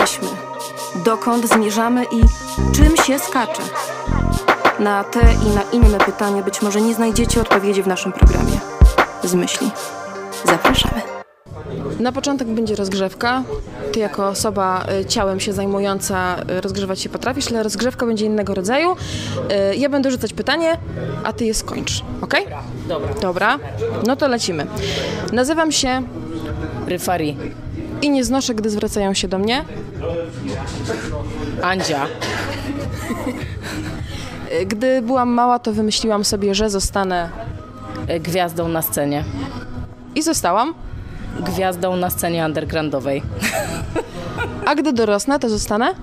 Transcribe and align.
jesteśmy, 0.00 0.28
dokąd 1.04 1.48
zmierzamy 1.48 2.04
i 2.04 2.20
czym 2.74 2.96
się 2.96 3.18
skacze. 3.18 3.62
Na 4.78 5.04
te 5.04 5.20
i 5.20 5.54
na 5.54 5.62
inne 5.72 5.98
pytania 5.98 6.42
być 6.42 6.62
może 6.62 6.80
nie 6.80 6.94
znajdziecie 6.94 7.40
odpowiedzi 7.40 7.82
w 7.82 7.86
naszym 7.86 8.12
programie. 8.12 8.60
Z 9.24 9.34
myśli. 9.34 9.70
Zapraszamy. 10.44 11.02
Na 12.00 12.12
początek 12.12 12.48
będzie 12.48 12.76
rozgrzewka. 12.76 13.42
Ty 13.92 13.98
jako 14.00 14.28
osoba 14.28 14.84
y, 15.00 15.04
ciałem 15.04 15.40
się 15.40 15.52
zajmująca 15.52 16.36
y, 16.58 16.60
rozgrzewać 16.60 17.00
się 17.00 17.08
potrafisz, 17.08 17.48
ale 17.50 17.62
rozgrzewka 17.62 18.06
będzie 18.06 18.26
innego 18.26 18.54
rodzaju. 18.54 18.96
Y, 19.72 19.76
Ja 19.76 19.88
będę 19.88 20.10
rzucać 20.10 20.32
pytanie, 20.32 20.78
a 21.24 21.32
ty 21.32 21.44
je 21.44 21.54
skończ, 21.54 22.02
ok? 22.20 22.34
Dobra. 22.88 23.14
Dobra, 23.20 23.58
no 24.06 24.16
to 24.16 24.28
lecimy. 24.28 24.66
Nazywam 25.32 25.72
się 25.72 26.02
Ryfari. 26.86 27.36
i 28.02 28.10
nie 28.10 28.24
znoszę, 28.24 28.54
gdy 28.54 28.70
zwracają 28.70 29.14
się 29.14 29.28
do 29.28 29.38
mnie. 29.38 29.64
Andzia. 31.62 32.06
Gdy 34.66 35.02
byłam 35.02 35.28
mała, 35.28 35.58
to 35.58 35.72
wymyśliłam 35.72 36.24
sobie, 36.24 36.54
że 36.54 36.70
zostanę 36.70 37.28
e, 38.08 38.20
Gwiazdą 38.20 38.68
na 38.68 38.82
scenie. 38.82 39.24
i 40.14 40.22
zostałam. 40.22 40.74
Gwiazdą 41.40 41.96
na 41.96 42.10
scenie 42.10 42.44
undergroundowej. 42.46 43.22
A 44.66 44.74
gdy 44.74 44.92
dorosnę, 44.92 45.38
to 45.38 45.48
zostanę 45.48 45.94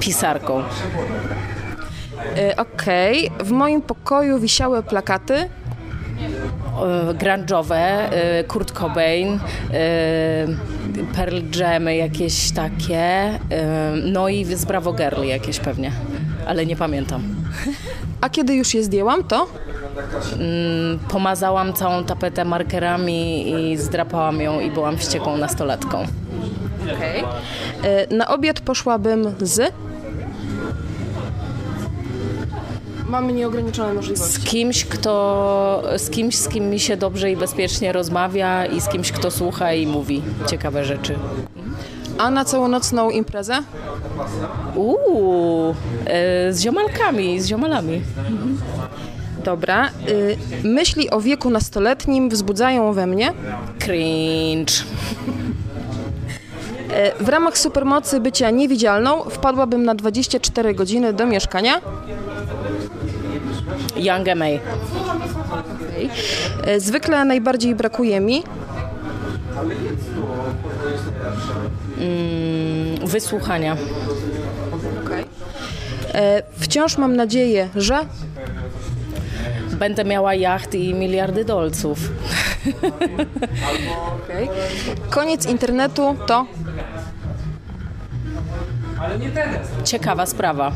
pisarką. 0.00 0.62
Y, 2.38 2.56
Okej, 2.56 3.30
w 3.40 3.50
moim 3.50 3.82
pokoju 3.82 4.40
wisiały 4.40 4.82
plakaty. 4.82 5.48
E, 7.10 7.14
grunge'owe, 7.14 7.74
e, 7.74 8.44
Kurt 8.44 8.72
Cobain, 8.72 9.38
e, 9.72 10.46
Pearl 11.16 11.36
Jamy 11.60 11.96
jakieś 11.96 12.52
takie, 12.52 13.38
no 14.04 14.28
i 14.28 14.44
z 14.44 14.64
Bravo 14.64 14.92
Girl 14.92 15.22
jakieś 15.22 15.60
pewnie, 15.60 15.92
ale 16.46 16.66
nie 16.66 16.76
pamiętam. 16.76 17.22
A 18.20 18.28
kiedy 18.28 18.54
już 18.54 18.74
je 18.74 18.84
zdjęłam, 18.84 19.24
to 19.24 19.46
Mm, 20.32 20.98
Pomazałam 21.08 21.72
całą 21.72 22.04
tapetę 22.04 22.44
markerami 22.44 23.50
i 23.50 23.76
zdrapałam 23.76 24.40
ją 24.40 24.60
i 24.60 24.70
byłam 24.70 24.98
wściekłą 24.98 25.36
nastolatką. 25.36 26.02
y, 28.12 28.14
na 28.16 28.28
obiad 28.28 28.60
poszłabym 28.60 29.34
z. 29.40 29.72
Mamy 33.14 33.32
nieograniczone 33.32 33.94
możliwości. 33.94 34.32
Z 34.32 34.44
kimś, 34.44 34.84
kto, 34.84 35.82
z 35.96 36.10
kimś, 36.10 36.36
z 36.36 36.48
kim 36.48 36.70
mi 36.70 36.80
się 36.80 36.96
dobrze 36.96 37.30
i 37.30 37.36
bezpiecznie 37.36 37.92
rozmawia 37.92 38.66
i 38.66 38.80
z 38.80 38.88
kimś, 38.88 39.12
kto 39.12 39.30
słucha 39.30 39.72
i 39.72 39.86
mówi 39.86 40.22
ciekawe 40.46 40.84
rzeczy. 40.84 41.18
A 42.18 42.30
na 42.30 42.44
całonocną 42.44 43.10
imprezę? 43.10 43.58
Uuu, 44.74 45.74
e, 46.06 46.52
z 46.52 46.60
ziomalkami, 46.60 47.40
z 47.40 47.46
ziomalami. 47.46 48.02
Dobra. 49.44 49.90
Y, 50.08 50.36
myśli 50.64 51.10
o 51.10 51.20
wieku 51.20 51.50
nastoletnim 51.50 52.28
wzbudzają 52.28 52.92
we 52.92 53.06
mnie. 53.06 53.32
Cringe. 53.78 54.72
Y, 57.20 57.24
w 57.24 57.28
ramach 57.28 57.58
supermocy 57.58 58.20
bycia 58.20 58.50
niewidzialną 58.50 59.22
wpadłabym 59.22 59.84
na 59.84 59.94
24 59.94 60.74
godziny 60.74 61.12
do 61.12 61.26
mieszkania. 61.26 61.80
Young 63.96 64.28
M.A. 64.28 64.46
Y, 64.46 64.60
zwykle 66.80 67.24
najbardziej 67.24 67.74
brakuje 67.74 68.20
mi. 68.20 68.42
Mm, 71.98 73.06
Wysłuchania. 73.06 73.74
Y, 73.74 73.76
wciąż 76.56 76.98
mam 76.98 77.16
nadzieję, 77.16 77.68
że. 77.76 78.00
Będę 79.78 80.04
miała 80.04 80.34
jacht 80.34 80.74
i 80.74 80.94
miliardy 80.94 81.44
dolców. 81.44 81.98
Koniec 85.10 85.46
internetu 85.46 86.16
to. 86.26 86.46
Ciekawa 89.84 90.26
sprawa. 90.26 90.72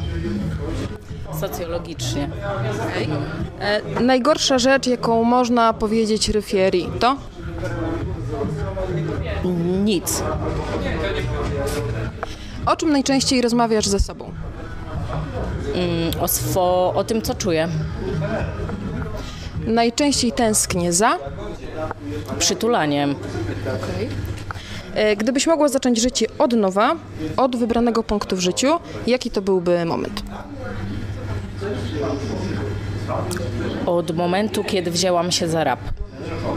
Socjologicznie. 1.41 2.29
y, 3.99 4.03
najgorsza 4.05 4.59
rzecz, 4.59 4.87
jaką 4.87 5.25
można 5.25 5.73
powiedzieć 5.73 6.29
Ryfieri, 6.29 6.89
to. 7.01 7.17
Nic. 9.85 10.23
O 12.67 12.77
czym 12.77 12.93
najczęściej 12.93 13.43
rozmawiasz 13.43 13.87
ze 13.87 14.01
sobą? 14.01 14.25
Mm, 15.75 16.21
O, 16.21 16.29
swo, 16.29 16.93
o 16.97 17.05
tym, 17.05 17.23
co 17.23 17.35
czuję. 17.35 17.69
Najczęściej 19.67 20.33
tęsknię 20.33 20.93
za. 20.93 21.19
Przytulaniem. 22.39 23.15
E, 24.95 25.17
Gdybyś 25.17 25.47
mogła 25.47 25.69
zacząć 25.69 26.01
życie 26.01 26.27
od 26.39 26.53
nowa, 26.53 26.97
od 27.37 27.57
wybranego 27.57 28.03
punktu 28.03 28.37
w 28.37 28.41
życiu, 28.41 28.79
jaki 29.07 29.31
to 29.31 29.43
byłby 29.43 29.85
moment? 29.85 30.23
Od 33.87 34.17
momentu, 34.17 34.65
kiedy 34.65 34.91
wzięłam 34.91 35.33
się 35.33 35.49
za 35.49 35.65
rap. 35.65 35.81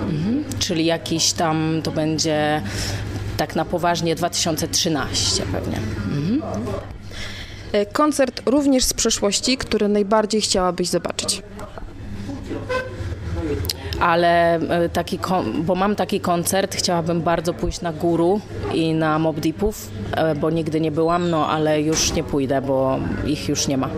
Mhm. 0.09 0.44
Czyli 0.59 0.85
jakiś 0.85 1.34
tam 1.34 1.81
to 1.84 1.91
będzie 1.91 2.62
tak 3.38 3.56
na 3.56 3.66
poważnie 3.66 4.16
2013 4.16 5.44
pewnie. 5.51 5.79
E, 7.72 7.85
Koncert 7.85 8.41
również 8.45 8.84
z 8.84 8.94
przeszłości, 8.94 9.57
który 9.57 9.88
najbardziej 9.88 10.41
chciałabyś 10.41 10.90
zobaczyć. 10.90 11.44
Ale 14.00 14.56
e, 14.56 14.90
taki, 14.90 15.19
bo 15.63 15.75
mam 15.75 15.95
taki 15.95 16.19
koncert, 16.19 16.75
chciałabym 16.75 17.22
bardzo 17.22 17.53
pójść 17.53 17.81
na 17.81 17.94
Guru 17.94 18.41
i 18.73 18.94
na 18.94 19.19
Mob 19.19 19.40
Deepów, 19.40 19.91
e, 20.11 20.35
bo 20.35 20.50
nigdy 20.50 20.81
nie 20.81 20.91
byłam, 20.91 21.29
no 21.29 21.47
ale 21.47 21.81
już 21.81 22.13
nie 22.13 22.23
pójdę, 22.23 22.61
bo 22.61 23.00
ich 23.25 23.50
już 23.50 23.67
nie 23.67 23.78
ma. 23.78 23.90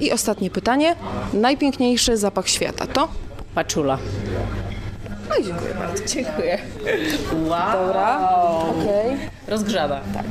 I 0.00 0.12
ostatnie 0.12 0.50
pytanie. 0.50 0.96
Najpiękniejszy 1.32 2.16
zapach 2.16 2.48
świata 2.48 2.86
to? 2.86 3.08
Paczula. 3.54 3.98
No 5.28 5.36
i 5.36 5.44
dziękuję 5.44 5.74
bardzo. 5.74 6.04
Dziękuję. 6.04 6.58
Wow. 7.32 7.86
Dobra. 7.86 8.30
Okej. 8.60 9.16
Rozgrzana. 9.48 10.00
Tak. 10.14 10.26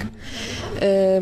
E, 0.81 1.21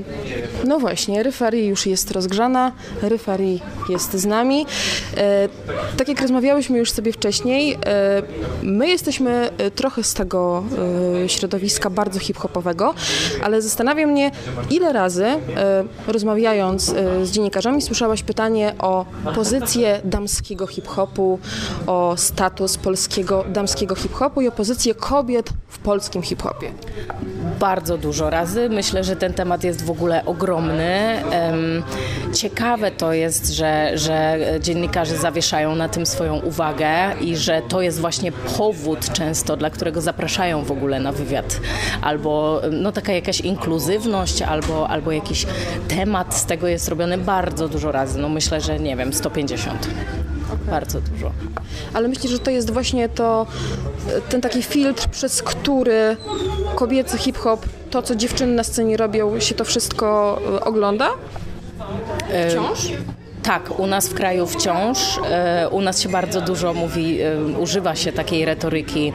No 0.66 0.80
właśnie, 0.80 1.24
Ryfari 1.24 1.66
już 1.68 1.86
jest 1.86 2.12
rozgrzana, 2.12 2.72
Ryfari 3.02 3.62
jest 3.90 4.14
z 4.14 4.26
nami. 4.26 4.66
E, 5.18 5.50
Tak 5.98 6.08
jak 6.08 6.22
rozmawiałyśmy 6.22 6.78
już 6.78 6.92
sobie 6.92 7.12
wcześniej, 7.14 7.74
e, 7.74 7.78
my 8.64 8.88
jesteśmy 8.88 9.50
trochę 9.76 10.04
z 10.04 10.14
tego 10.14 10.64
środowiska 11.28 11.90
bardzo 11.90 12.20
hip-hopowego, 12.20 12.94
ale 13.44 13.62
zastanawia 13.62 14.08
mnie, 14.08 14.32
ile 14.70 14.94
razy 14.94 15.26
rozmawiając 16.08 16.84
z 17.24 17.32
dziennikarzami 17.32 17.82
słyszałaś 17.82 18.24
pytanie 18.24 18.74
o 18.80 19.06
pozycję 19.36 20.02
damskiego 20.04 20.68
hip-hopu, 20.68 21.40
o 21.88 22.14
status 22.18 22.78
polskiego 22.78 23.44
damskiego 23.50 23.96
hip-hopu 23.96 24.42
i 24.42 24.48
o 24.48 24.52
pozycję 24.52 24.96
kobiet 24.96 25.50
w 25.68 25.80
polskim 25.80 26.22
hip-hopie. 26.22 26.72
Bardzo 27.60 27.98
dużo 27.98 28.30
razy. 28.30 28.70
Myślę, 28.70 29.04
że 29.04 29.16
ten 29.16 29.34
temat 29.34 29.45
jest 29.64 29.86
w 29.86 29.92
ogóle 29.92 30.26
ogromny. 30.26 31.24
Ciekawe 32.34 32.92
to 32.92 33.14
jest, 33.14 33.50
że, 33.50 33.92
że 33.98 34.40
dziennikarze 34.60 35.18
zawieszają 35.18 35.76
na 35.76 35.90
tym 35.90 36.06
swoją 36.06 36.40
uwagę 36.40 36.88
i 37.22 37.36
że 37.36 37.62
to 37.70 37.82
jest 37.82 38.00
właśnie 38.00 38.32
powód 38.32 39.14
często, 39.14 39.58
dla 39.58 39.70
którego 39.70 40.02
zapraszają 40.02 40.64
w 40.64 40.72
ogóle 40.72 41.00
na 41.00 41.12
wywiad. 41.12 41.60
Albo 42.02 42.62
no, 42.72 42.92
taka 42.92 43.14
jakaś 43.14 43.42
inkluzywność, 43.42 44.42
albo, 44.42 44.90
albo 44.90 45.12
jakiś 45.12 45.46
temat 45.88 46.36
z 46.36 46.46
tego 46.46 46.68
jest 46.68 46.88
robiony 46.88 47.18
bardzo 47.18 47.68
dużo 47.68 47.92
razy. 47.92 48.20
No 48.20 48.30
myślę, 48.30 48.62
że 48.62 48.80
nie 48.80 48.96
wiem, 48.96 49.14
150. 49.14 49.88
Bardzo 50.70 51.02
dużo. 51.02 51.32
Ale 51.94 52.08
myślę, 52.08 52.30
że 52.30 52.40
to 52.40 52.52
jest 52.52 52.72
właśnie 52.72 53.10
to, 53.10 53.48
ten 54.30 54.42
taki 54.42 54.64
filtr, 54.64 55.08
przez 55.10 55.44
który 55.44 56.18
kobiecy 56.76 57.18
hip-hop, 57.18 57.66
to 57.92 58.02
co 58.02 58.16
dziewczyny 58.16 58.54
na 58.54 58.64
scenie 58.64 58.98
robią, 58.98 59.40
się 59.40 59.56
to 59.56 59.66
wszystko 59.66 60.40
e, 60.56 60.62
ogląda? 60.62 61.10
Wciąż? 62.50 62.92
Tak, 63.46 63.80
u 63.80 63.88
nas 63.88 64.08
w 64.08 64.14
kraju 64.14 64.48
wciąż, 64.48 65.20
e, 65.30 65.70
u 65.70 65.82
nas 65.82 66.02
się 66.02 66.10
bardzo 66.10 66.42
dużo 66.42 66.74
mówi, 66.74 67.22
e, 67.22 67.46
używa 67.60 67.96
się 67.96 68.12
takiej 68.12 68.46
retoryki. 68.46 69.14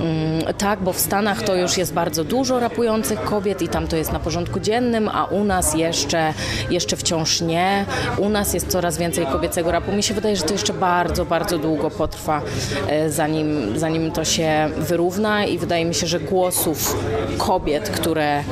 Mm, 0.00 0.54
tak, 0.58 0.82
bo 0.82 0.92
w 0.92 0.98
Stanach 0.98 1.42
to 1.42 1.54
już 1.54 1.78
jest 1.78 1.94
bardzo 1.94 2.24
dużo 2.24 2.60
rapujących 2.60 3.20
kobiet 3.20 3.62
i 3.62 3.68
tam 3.68 3.86
to 3.86 3.96
jest 3.96 4.12
na 4.12 4.18
porządku 4.18 4.60
dziennym, 4.60 5.08
a 5.08 5.24
u 5.24 5.44
nas 5.44 5.74
jeszcze, 5.74 6.34
jeszcze 6.70 6.96
wciąż 6.96 7.40
nie. 7.40 7.84
U 8.18 8.28
nas 8.28 8.54
jest 8.54 8.68
coraz 8.68 8.98
więcej 8.98 9.26
kobiecego 9.26 9.72
rapu. 9.72 9.92
Mi 9.92 10.02
się 10.02 10.14
wydaje, 10.14 10.36
że 10.36 10.42
to 10.42 10.52
jeszcze 10.52 10.72
bardzo, 10.72 11.24
bardzo 11.24 11.58
długo 11.58 11.90
potrwa, 11.90 12.42
e, 12.88 13.10
zanim, 13.10 13.78
zanim 13.78 14.12
to 14.12 14.24
się 14.24 14.70
wyrówna 14.76 15.44
i 15.44 15.58
wydaje 15.58 15.84
mi 15.84 15.94
się, 15.94 16.06
że 16.06 16.20
głosów 16.20 16.96
kobiet, 17.38 17.90
które 17.90 18.42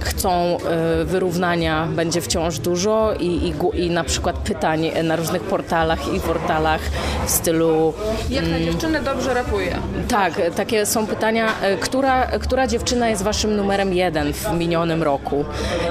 chcą 0.00 0.58
wyrównania 1.04 1.86
będzie 1.86 2.20
wciąż 2.20 2.58
dużo 2.58 3.14
i, 3.20 3.26
i, 3.26 3.84
i 3.86 3.90
na 3.90 4.04
przykład 4.04 4.31
pytań 4.32 4.90
na 5.04 5.16
różnych 5.16 5.42
portalach 5.42 6.14
i 6.14 6.20
portalach 6.20 6.80
w 7.26 7.30
stylu... 7.30 7.94
Jak 8.30 8.48
na 8.48 8.60
dziewczynę 8.60 9.02
dobrze 9.02 9.34
rapuje? 9.34 9.78
Tak, 10.08 10.40
takie 10.56 10.86
są 10.86 11.06
pytania, 11.06 11.48
e, 11.62 11.76
która, 11.76 12.26
która 12.26 12.66
dziewczyna 12.66 13.08
jest 13.08 13.22
waszym 13.22 13.56
numerem 13.56 13.92
jeden 13.94 14.32
w 14.32 14.52
minionym 14.52 15.02
roku? 15.02 15.44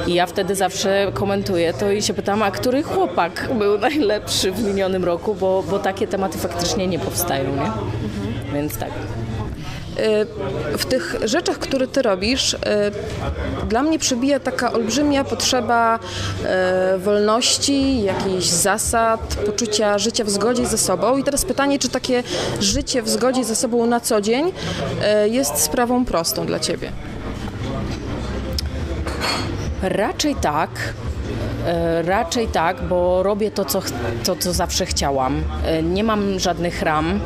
I 0.08 0.14
ja 0.14 0.26
wtedy 0.26 0.56
zawsze 0.56 1.12
komentuję 1.14 1.74
to 1.74 1.92
i 1.92 2.02
się 2.02 2.14
pytam, 2.14 2.44
a 2.44 2.52
który 2.52 2.84
chłopak 2.84 3.50
był 3.58 3.78
najlepszy 3.78 4.52
w 4.52 4.64
minionym 4.64 5.06
roku, 5.06 5.36
bo, 5.36 5.64
bo 5.70 5.80
takie 5.80 6.08
tematy 6.08 6.38
faktycznie 6.38 6.88
nie 6.88 7.00
powstają, 7.00 7.44
nie? 7.44 7.62
Mhm. 7.62 8.54
Więc 8.54 8.78
tak. 8.78 8.90
Y, 10.00 10.78
w 10.78 10.86
tych 10.86 11.16
rzeczach, 11.24 11.60
które 11.60 11.88
ty 11.88 12.02
robisz, 12.02 12.54
y, 12.54 12.58
dla 13.70 13.84
mnie 13.84 14.00
przebija 14.00 14.40
taka 14.40 14.74
olbrzymia 14.74 15.24
potrzeba 15.24 16.00
y, 16.96 17.00
wolności, 17.00 18.04
jakichś 18.04 18.46
zasad, 18.46 19.36
poczucia 19.46 19.98
życia 19.98 20.24
w 20.24 20.30
zgodzie 20.30 20.66
ze 20.68 20.78
sobą. 20.78 21.18
I 21.18 21.24
teraz 21.24 21.46
pytanie, 21.46 21.80
czy 21.80 21.90
takie 21.90 22.24
życie 22.60 23.02
w 23.02 23.10
zgodzie 23.10 23.44
ze 23.44 23.56
sobą 23.56 23.86
na 23.86 24.00
co 24.00 24.22
dzień 24.22 24.52
jest 25.26 25.58
sprawą 25.58 26.06
prostą 26.06 26.46
dla 26.46 26.60
ciebie? 26.60 26.92
Raczej 29.82 30.36
tak. 30.36 30.70
Raczej 32.04 32.48
tak, 32.48 32.82
bo 32.82 33.24
robię 33.24 33.52
to 33.52 33.66
co, 33.66 33.82
to, 34.24 34.36
co 34.36 34.54
zawsze 34.54 34.86
chciałam. 34.86 35.44
Nie 35.84 36.04
mam 36.04 36.40
żadnych 36.40 36.82
ram. 36.82 37.20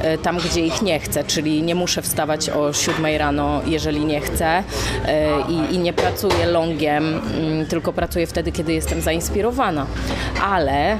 E, 0.00 0.18
tam, 0.18 0.38
gdzie 0.38 0.60
ich 0.60 0.82
nie 0.82 1.00
chcę, 1.00 1.24
czyli 1.24 1.62
nie 1.62 1.74
muszę 1.74 2.02
wstawać 2.02 2.50
o 2.50 2.72
7 2.72 3.06
rano, 3.18 3.60
jeżeli 3.66 4.04
nie 4.04 4.20
chcę 4.20 4.46
e, 4.46 4.62
i, 5.48 5.74
i 5.74 5.78
nie 5.78 5.92
pracuję 5.92 6.46
longiem, 6.46 7.20
mm, 7.38 7.66
tylko 7.66 7.92
pracuję 7.92 8.26
wtedy, 8.26 8.52
kiedy 8.52 8.72
jestem 8.72 9.00
zainspirowana. 9.00 9.86
Ale 10.42 10.98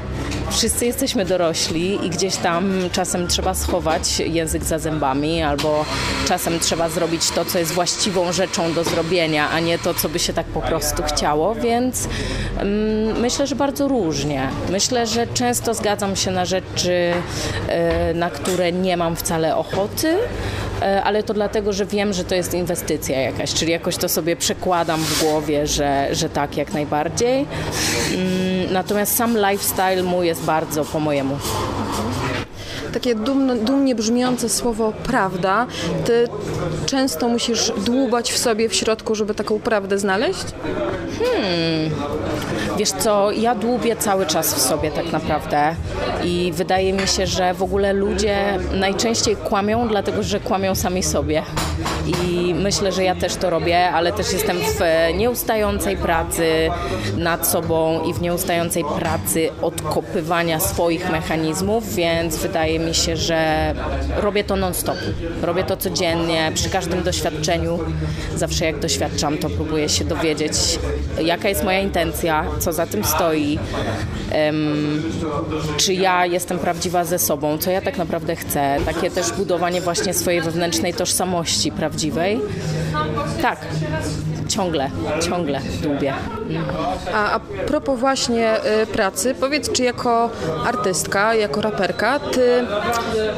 wszyscy 0.50 0.87
jesteśmy 0.87 1.25
dorośli 1.25 2.06
i 2.06 2.11
gdzieś 2.11 2.37
tam 2.37 2.73
czasem 2.93 3.29
trzeba 3.29 3.55
schować 3.55 4.20
język 4.20 4.64
za 4.64 4.79
zębami, 4.79 5.43
albo 5.43 5.85
czasem 6.29 6.61
trzeba 6.61 6.88
zrobić 6.88 7.31
to, 7.31 7.44
co 7.44 7.58
jest 7.58 7.73
właściwą 7.73 8.32
rzeczą 8.32 8.73
do 8.73 8.85
zrobienia, 8.85 9.50
a 9.50 9.61
nie 9.61 9.79
to, 9.79 9.94
co 9.94 10.08
by 10.08 10.19
się 10.19 10.32
tak 10.32 10.47
po 10.47 10.61
prostu 10.61 11.02
chciało, 11.02 11.55
więc 11.55 12.08
um, 12.58 13.20
myślę, 13.20 13.47
że 13.47 13.56
bardzo 13.56 13.88
różnie. 13.88 14.49
Myślę, 14.70 15.06
że 15.06 15.26
często 15.26 15.75
zgadzam 15.75 16.17
się 16.17 16.31
na 16.31 16.44
rzeczy, 16.44 17.12
y, 18.11 18.14
na 18.14 18.31
które 18.31 18.73
nie 18.73 18.89
mam 18.96 19.16
wcale 19.16 19.56
ochoty, 19.56 20.16
E, 20.82 21.02
ale 21.02 21.22
to 21.22 21.34
dlatego, 21.34 21.72
że 21.72 21.87
wiem, 21.87 22.12
że 22.12 22.25
to 22.25 22.34
jest 22.34 22.54
inwestycja 22.54 23.20
jakaś, 23.20 23.54
czyli 23.54 23.72
jakoś 23.72 23.96
to 23.96 24.08
sobie 24.08 24.37
przekładam 24.37 25.00
w 25.00 25.22
głowie, 25.22 25.66
że, 25.66 26.08
że 26.12 26.28
tak 26.28 26.56
jak 26.56 26.72
najbardziej. 26.72 27.46
Mm, 28.14 28.72
natomiast 28.72 29.16
sam 29.16 29.37
lifestyle 29.50 30.02
mój 30.02 30.26
jest 30.26 30.42
bardzo 30.42 30.84
po 30.84 31.00
mojemu 31.00 31.38
takie 32.92 33.14
dumnie 33.64 33.94
brzmiące 33.94 34.48
słowo 34.48 34.92
prawda, 35.02 35.66
ty 36.04 36.28
często 36.87 37.28
musisz 37.28 37.72
dłubać 37.84 38.32
w 38.32 38.38
sobie 38.38 38.69
w 38.69 38.75
środku, 38.75 39.14
żeby 39.14 39.34
taką 39.34 39.60
prawdę 39.60 39.98
znaleźć? 39.98 40.44
Hmm. 41.19 41.90
Wiesz 42.81 42.93
co, 42.93 43.31
ja 43.31 43.55
dłubię 43.55 43.97
cały 43.97 44.27
czas 44.27 44.55
w 44.55 44.59
sobie 44.61 44.91
tak 44.91 45.12
naprawdę 45.12 45.75
i 46.25 46.53
wydaje 46.55 46.93
mi 46.93 47.09
się, 47.09 47.27
że 47.27 47.55
w 47.55 47.62
ogóle 47.62 47.93
ludzie 47.93 48.59
najczęściej 48.73 49.37
kłamią, 49.37 49.88
dlatego 49.88 50.23
że 50.23 50.41
kłamią 50.41 50.75
sami 50.75 51.03
sobie. 51.03 51.43
I 52.11 52.55
myślę, 52.55 52.93
że 52.93 53.05
ja 53.05 53.15
też 53.15 53.37
to 53.37 53.51
robię, 53.51 53.91
ale 53.91 54.12
też 54.12 54.33
jestem 54.33 54.57
w 54.57 54.81
nieustającej 55.17 55.97
pracy 55.97 56.71
nad 57.17 57.47
sobą 57.47 58.05
i 58.05 58.15
w 58.15 58.21
nieustającej 58.21 58.85
pracy 58.99 59.49
odkopywania 59.62 60.61
swoich 60.61 61.11
mechanizmów, 61.11 61.95
więc 61.95 62.37
wydaje 62.37 62.79
mi 62.79 62.95
się, 62.95 63.17
że 63.17 63.75
robię 64.17 64.45
to 64.45 64.57
non-stop. 64.57 64.97
Robię 65.43 65.65
to 65.65 65.77
codziennie, 65.77 66.53
przy 66.55 66.71
każdym 66.71 67.03
doświadczeniu. 67.03 67.79
Zawsze 68.37 68.65
jak 68.65 68.79
doświadczam, 68.79 69.39
to 69.39 69.51
próbuję 69.51 69.89
się 69.89 70.05
dowiedzieć, 70.05 70.53
jaka 71.23 71.49
jest 71.49 71.65
moja 71.65 71.81
intencja, 71.81 72.45
co 72.59 72.73
za 72.73 72.87
tym 72.87 73.05
stoi, 73.05 73.59
um, 74.47 75.03
czy 75.77 75.95
ja 75.95 76.27
jestem 76.27 76.59
prawdziwa 76.59 77.05
ze 77.05 77.19
sobą, 77.19 77.59
co 77.59 77.71
ja 77.71 77.81
tak 77.81 77.99
naprawdę 77.99 78.37
chcę. 78.37 78.77
Takie 78.87 79.11
też 79.11 79.33
budowanie 79.33 79.81
właśnie 79.81 80.15
swojej 80.15 80.41
wewnętrznej 80.41 80.95
tożsamości 80.95 81.73
prawdziwej. 81.73 82.00
Tak, 83.43 83.58
ciągle, 84.49 84.91
ciągle 85.20 85.61
dłubię. 85.82 86.14
A, 87.14 87.32
a 87.32 87.41
propos 87.67 88.00
właśnie 88.00 88.56
y, 88.82 88.87
pracy, 88.87 89.35
powiedz, 89.41 89.73
czy 89.73 89.82
jako 89.82 90.31
artystka, 90.67 91.35
jako 91.35 91.61
raperka, 91.61 92.19
ty 92.19 92.64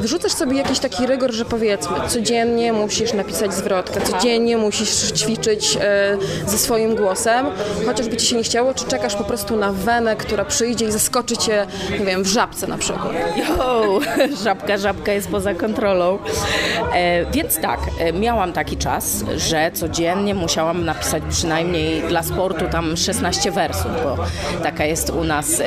wrzucasz 0.00 0.32
sobie 0.32 0.56
jakiś 0.56 0.79
taki 0.79 1.06
rygor, 1.06 1.32
że 1.32 1.44
powiedzmy, 1.44 1.97
codziennie 2.09 2.73
musisz 2.73 3.12
napisać 3.12 3.55
zwrotkę, 3.55 4.00
codziennie 4.00 4.56
musisz 4.56 5.12
ćwiczyć 5.12 5.76
y, 5.76 6.50
ze 6.50 6.59
swoim 6.59 6.97
głosem, 6.97 7.47
chociażby 7.87 8.17
ci 8.17 8.26
się 8.26 8.37
nie 8.37 8.43
chciało, 8.43 8.75
czy 8.75 8.85
czekasz 8.85 9.14
po 9.14 9.25
prostu 9.25 9.56
na 9.56 9.73
wenę, 9.73 10.17
która 10.17 10.44
przyjdzie 10.44 10.85
i 10.87 10.93
zaskoczy 10.93 11.37
cię, 11.37 11.67
nie 11.99 12.06
wiem, 12.06 12.23
w 12.23 12.26
żabce 12.26 12.67
na 12.67 12.79
przykład? 12.79 13.12
Jo, 13.37 14.00
żabka, 14.44 14.76
żabka 14.76 15.12
jest 15.12 15.29
poza 15.29 15.55
kontrolą. 15.55 16.19
E, 16.94 17.25
więc 17.32 17.61
tak, 17.61 17.81
e, 17.99 18.12
miałam 18.12 18.53
taki 18.53 18.76
czas, 18.76 19.25
że 19.37 19.70
codziennie 19.75 20.35
musiałam 20.35 20.85
napisać 20.85 21.23
przynajmniej 21.31 22.03
dla 22.03 22.23
sportu 22.23 22.64
tam 22.69 22.97
16 23.02 23.50
wersów, 23.50 23.90
bo 24.04 24.16
taka 24.62 24.84
jest 24.84 25.10
u 25.10 25.25
nas 25.25 25.60
y, 25.60 25.64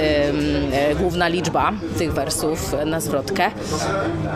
główna 0.99 1.27
liczba 1.27 1.71
tych 1.97 2.13
wersów 2.13 2.75
na 2.85 2.99
zwrotkę. 2.99 3.51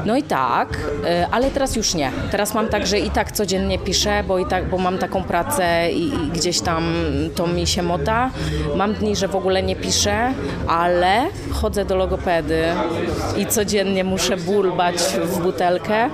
No 0.05 0.17
i 0.17 0.23
tak, 0.23 0.69
y, 0.73 1.27
ale 1.31 1.51
teraz 1.51 1.75
już 1.75 1.93
nie. 1.93 2.11
Teraz 2.31 2.53
mam 2.53 2.67
tak, 2.67 2.87
że 2.87 2.99
i 2.99 3.09
tak 3.09 3.31
codziennie 3.31 3.79
piszę, 3.79 4.23
bo 4.27 4.39
i 4.39 4.45
tak, 4.45 4.69
bo 4.69 4.77
mam 4.77 4.97
taką 4.97 5.23
pracę 5.23 5.91
i, 5.91 6.03
i 6.07 6.29
gdzieś 6.33 6.59
tam 6.59 6.93
to 7.35 7.47
mi 7.47 7.67
się 7.67 7.83
mota. 7.83 8.29
Mam 8.75 8.93
dni, 8.93 9.15
że 9.15 9.27
w 9.27 9.35
ogóle 9.35 9.63
nie 9.63 9.75
piszę, 9.75 10.33
ale 10.67 11.25
chodzę 11.51 11.85
do 11.85 11.95
logopedy 11.95 12.63
i 13.37 13.45
codziennie 13.45 14.03
muszę 14.03 14.37
bulbać 14.37 14.95
w 15.23 15.41
butelkę, 15.41 16.09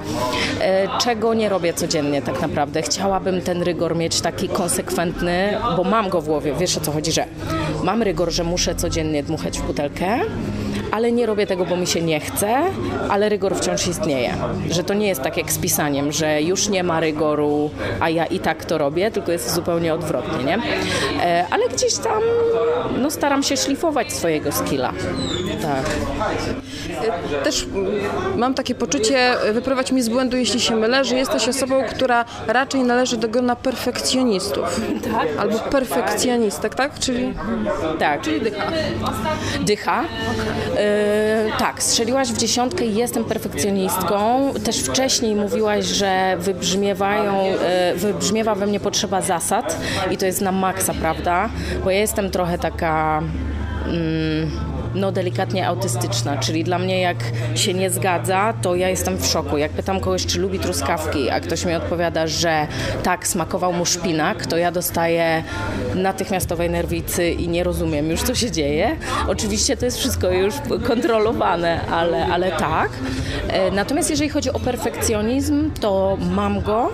czego 0.99 1.33
nie 1.33 1.49
robię 1.49 1.73
codziennie 1.73 2.21
tak 2.21 2.41
naprawdę. 2.41 2.81
Chciałabym 2.81 3.41
ten 3.41 3.61
rygor 3.61 3.95
mieć 3.95 4.21
taki 4.21 4.49
konsekwentny, 4.49 5.57
bo 5.77 5.83
mam 5.83 6.09
go 6.09 6.21
w 6.21 6.25
głowie. 6.25 6.53
Wiesz 6.53 6.74
o 6.77 6.81
co 6.81 6.91
chodzi, 6.91 7.11
że 7.11 7.25
mam 7.83 8.03
rygor, 8.03 8.31
że 8.31 8.43
muszę 8.43 8.75
codziennie 8.75 9.23
dmuchać 9.23 9.59
w 9.59 9.67
butelkę, 9.67 10.19
ale 10.95 11.11
nie 11.11 11.25
robię 11.25 11.47
tego, 11.47 11.65
bo 11.65 11.77
mi 11.77 11.87
się 11.87 12.01
nie 12.01 12.19
chce, 12.19 12.57
ale 13.09 13.29
rygor 13.29 13.55
wciąż 13.55 13.87
istnieje. 13.87 14.33
Że 14.69 14.83
to 14.83 14.93
nie 14.93 15.07
jest 15.07 15.21
tak 15.21 15.37
jak 15.37 15.51
z 15.51 15.57
pisaniem, 15.57 16.11
że 16.11 16.41
już 16.41 16.69
nie 16.69 16.83
ma 16.83 16.99
rygoru, 16.99 17.69
a 17.99 18.09
ja 18.09 18.25
i 18.25 18.39
tak 18.39 18.65
to 18.65 18.77
robię, 18.77 19.11
tylko 19.11 19.31
jest 19.31 19.53
zupełnie 19.53 19.93
odwrotnie, 19.93 20.43
nie? 20.43 20.59
E, 21.23 21.45
ale 21.51 21.69
gdzieś 21.69 21.95
tam 21.97 22.21
no, 22.97 23.11
staram 23.11 23.43
się 23.43 23.57
szlifować 23.57 24.13
swojego 24.13 24.51
skilla. 24.51 24.93
Tak. 25.61 25.85
Też 27.43 27.67
mam 28.35 28.53
takie 28.53 28.75
poczucie, 28.75 29.33
wyprowadź 29.53 29.91
mi 29.91 30.01
z 30.01 30.09
błędu, 30.09 30.37
jeśli 30.37 30.59
się 30.59 30.75
mylę, 30.75 31.05
że 31.05 31.15
jesteś 31.15 31.47
osobą, 31.47 31.83
która 31.89 32.25
raczej 32.47 32.81
należy 32.81 33.17
do 33.17 33.27
grona 33.27 33.55
perfekcjonistów. 33.55 34.81
Tak. 35.03 35.27
Albo 35.39 35.59
perfekcjonistek, 35.59 36.75
tak? 36.75 36.99
Czyli, 36.99 37.33
tak. 37.99 38.21
Czyli 38.21 38.41
dycha. 38.41 38.71
Dycha. 39.61 40.03
E, 40.77 40.84
tak, 41.57 41.83
strzeliłaś 41.83 42.31
w 42.31 42.37
dziesiątkę 42.37 42.85
i 42.85 42.95
jestem 42.95 43.23
perfekcjonistką. 43.23 44.53
Też 44.65 44.79
wcześniej 44.79 45.35
mówiłaś, 45.35 45.85
że 45.85 46.37
wybrzmiewają, 46.39 47.33
e, 47.41 47.95
wybrzmiewa 47.95 48.55
we 48.55 48.67
mnie 48.67 48.79
potrzeba 48.79 49.21
zasad 49.21 49.77
i 50.11 50.17
to 50.17 50.25
jest 50.25 50.41
na 50.41 50.51
maksa, 50.51 50.93
prawda? 50.93 51.49
Bo 51.83 51.91
ja 51.91 51.99
jestem 51.99 52.31
trochę 52.31 52.57
taka... 52.57 53.21
Mm, 53.85 54.51
no 54.95 55.11
delikatnie 55.11 55.67
autystyczna, 55.67 56.37
czyli 56.37 56.63
dla 56.63 56.79
mnie 56.79 57.01
jak 57.01 57.17
się 57.55 57.73
nie 57.73 57.89
zgadza, 57.89 58.53
to 58.61 58.75
ja 58.75 58.89
jestem 58.89 59.17
w 59.17 59.25
szoku. 59.25 59.57
Jak 59.57 59.71
pytam 59.71 59.99
kogoś, 59.99 60.25
czy 60.25 60.39
lubi 60.39 60.59
truskawki, 60.59 61.29
a 61.29 61.39
ktoś 61.39 61.65
mi 61.65 61.75
odpowiada, 61.75 62.27
że 62.27 62.67
tak, 63.03 63.27
smakował 63.27 63.73
mu 63.73 63.85
szpinak, 63.85 64.45
to 64.45 64.57
ja 64.57 64.71
dostaję 64.71 65.43
natychmiastowej 65.95 66.69
nerwicy 66.69 67.31
i 67.31 67.47
nie 67.47 67.63
rozumiem 67.63 68.11
już, 68.11 68.23
co 68.23 68.35
się 68.35 68.51
dzieje. 68.51 68.97
Oczywiście 69.27 69.77
to 69.77 69.85
jest 69.85 69.97
wszystko 69.97 70.31
już 70.31 70.53
kontrolowane, 70.87 71.81
ale, 71.91 72.25
ale 72.25 72.51
tak. 72.51 72.89
E, 73.47 73.71
natomiast 73.71 74.09
jeżeli 74.09 74.29
chodzi 74.29 74.51
o 74.53 74.59
perfekcjonizm, 74.59 75.71
to 75.71 76.17
mam 76.35 76.61
go, 76.61 76.89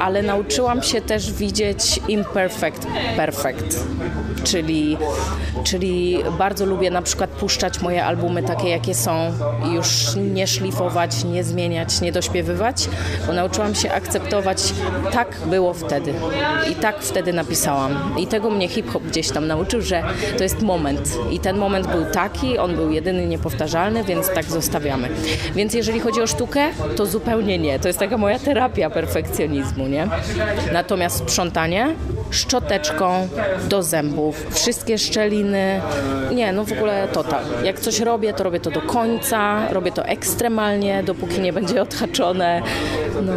ale 0.00 0.22
nauczyłam 0.22 0.82
się 0.82 1.00
też 1.00 1.32
widzieć 1.32 2.00
imperfect, 2.08 2.86
perfect. 3.16 3.84
Czyli, 4.44 4.96
czyli 5.64 6.18
bardzo 6.38 6.66
lubię 6.66 6.90
na 6.90 7.02
przykład 7.02 7.30
puszczać 7.30 7.80
moje 7.80 8.04
albumy 8.04 8.42
takie, 8.42 8.68
jakie 8.68 8.94
są 8.94 9.32
i 9.70 9.74
już 9.74 10.16
nie 10.16 10.46
szlifować, 10.46 11.24
nie 11.24 11.44
zmieniać, 11.44 12.00
nie 12.00 12.12
dośpiewywać, 12.12 12.88
bo 13.26 13.32
nauczyłam 13.32 13.74
się 13.74 13.92
akceptować, 13.92 14.74
tak 15.12 15.36
było 15.46 15.74
wtedy 15.74 16.14
i 16.70 16.74
tak 16.74 17.02
wtedy 17.02 17.32
napisałam. 17.32 18.14
I 18.18 18.26
tego 18.26 18.50
mnie 18.50 18.68
hip-hop 18.68 19.02
gdzieś 19.02 19.30
tam 19.30 19.46
nauczył, 19.46 19.82
że 19.82 20.02
to 20.36 20.42
jest 20.42 20.62
moment 20.62 21.18
i 21.30 21.38
ten 21.38 21.58
moment 21.58 21.86
był 21.86 22.04
taki, 22.04 22.58
on 22.58 22.76
był 22.76 22.90
jedyny, 22.90 23.26
niepowtarzalny, 23.26 24.04
więc 24.04 24.30
tak 24.34 24.44
zostawiamy. 24.44 25.08
Więc 25.54 25.74
jeżeli 25.74 26.00
chodzi 26.00 26.22
o 26.22 26.26
sztukę, 26.26 26.60
to 26.96 27.06
zupełnie 27.06 27.58
nie. 27.58 27.78
To 27.78 27.88
jest 27.88 27.98
taka 27.98 28.18
moja 28.18 28.38
terapia 28.38 28.90
perfekcjonizmu, 28.90 29.79
nie? 29.88 30.08
Natomiast 30.72 31.18
sprzątanie 31.18 31.94
szczoteczką 32.30 33.28
do 33.68 33.82
zębów, 33.82 34.46
wszystkie 34.50 34.98
szczeliny. 34.98 35.80
Nie, 36.34 36.52
no 36.52 36.64
w 36.64 36.72
ogóle 36.72 37.08
total. 37.08 37.44
Jak 37.64 37.80
coś 37.80 38.00
robię, 38.00 38.32
to 38.32 38.44
robię 38.44 38.60
to 38.60 38.70
do 38.70 38.82
końca, 38.82 39.68
robię 39.72 39.92
to 39.92 40.04
ekstremalnie, 40.04 41.02
dopóki 41.02 41.40
nie 41.40 41.52
będzie 41.52 41.82
odhaczone. 41.82 42.62
No. 43.22 43.32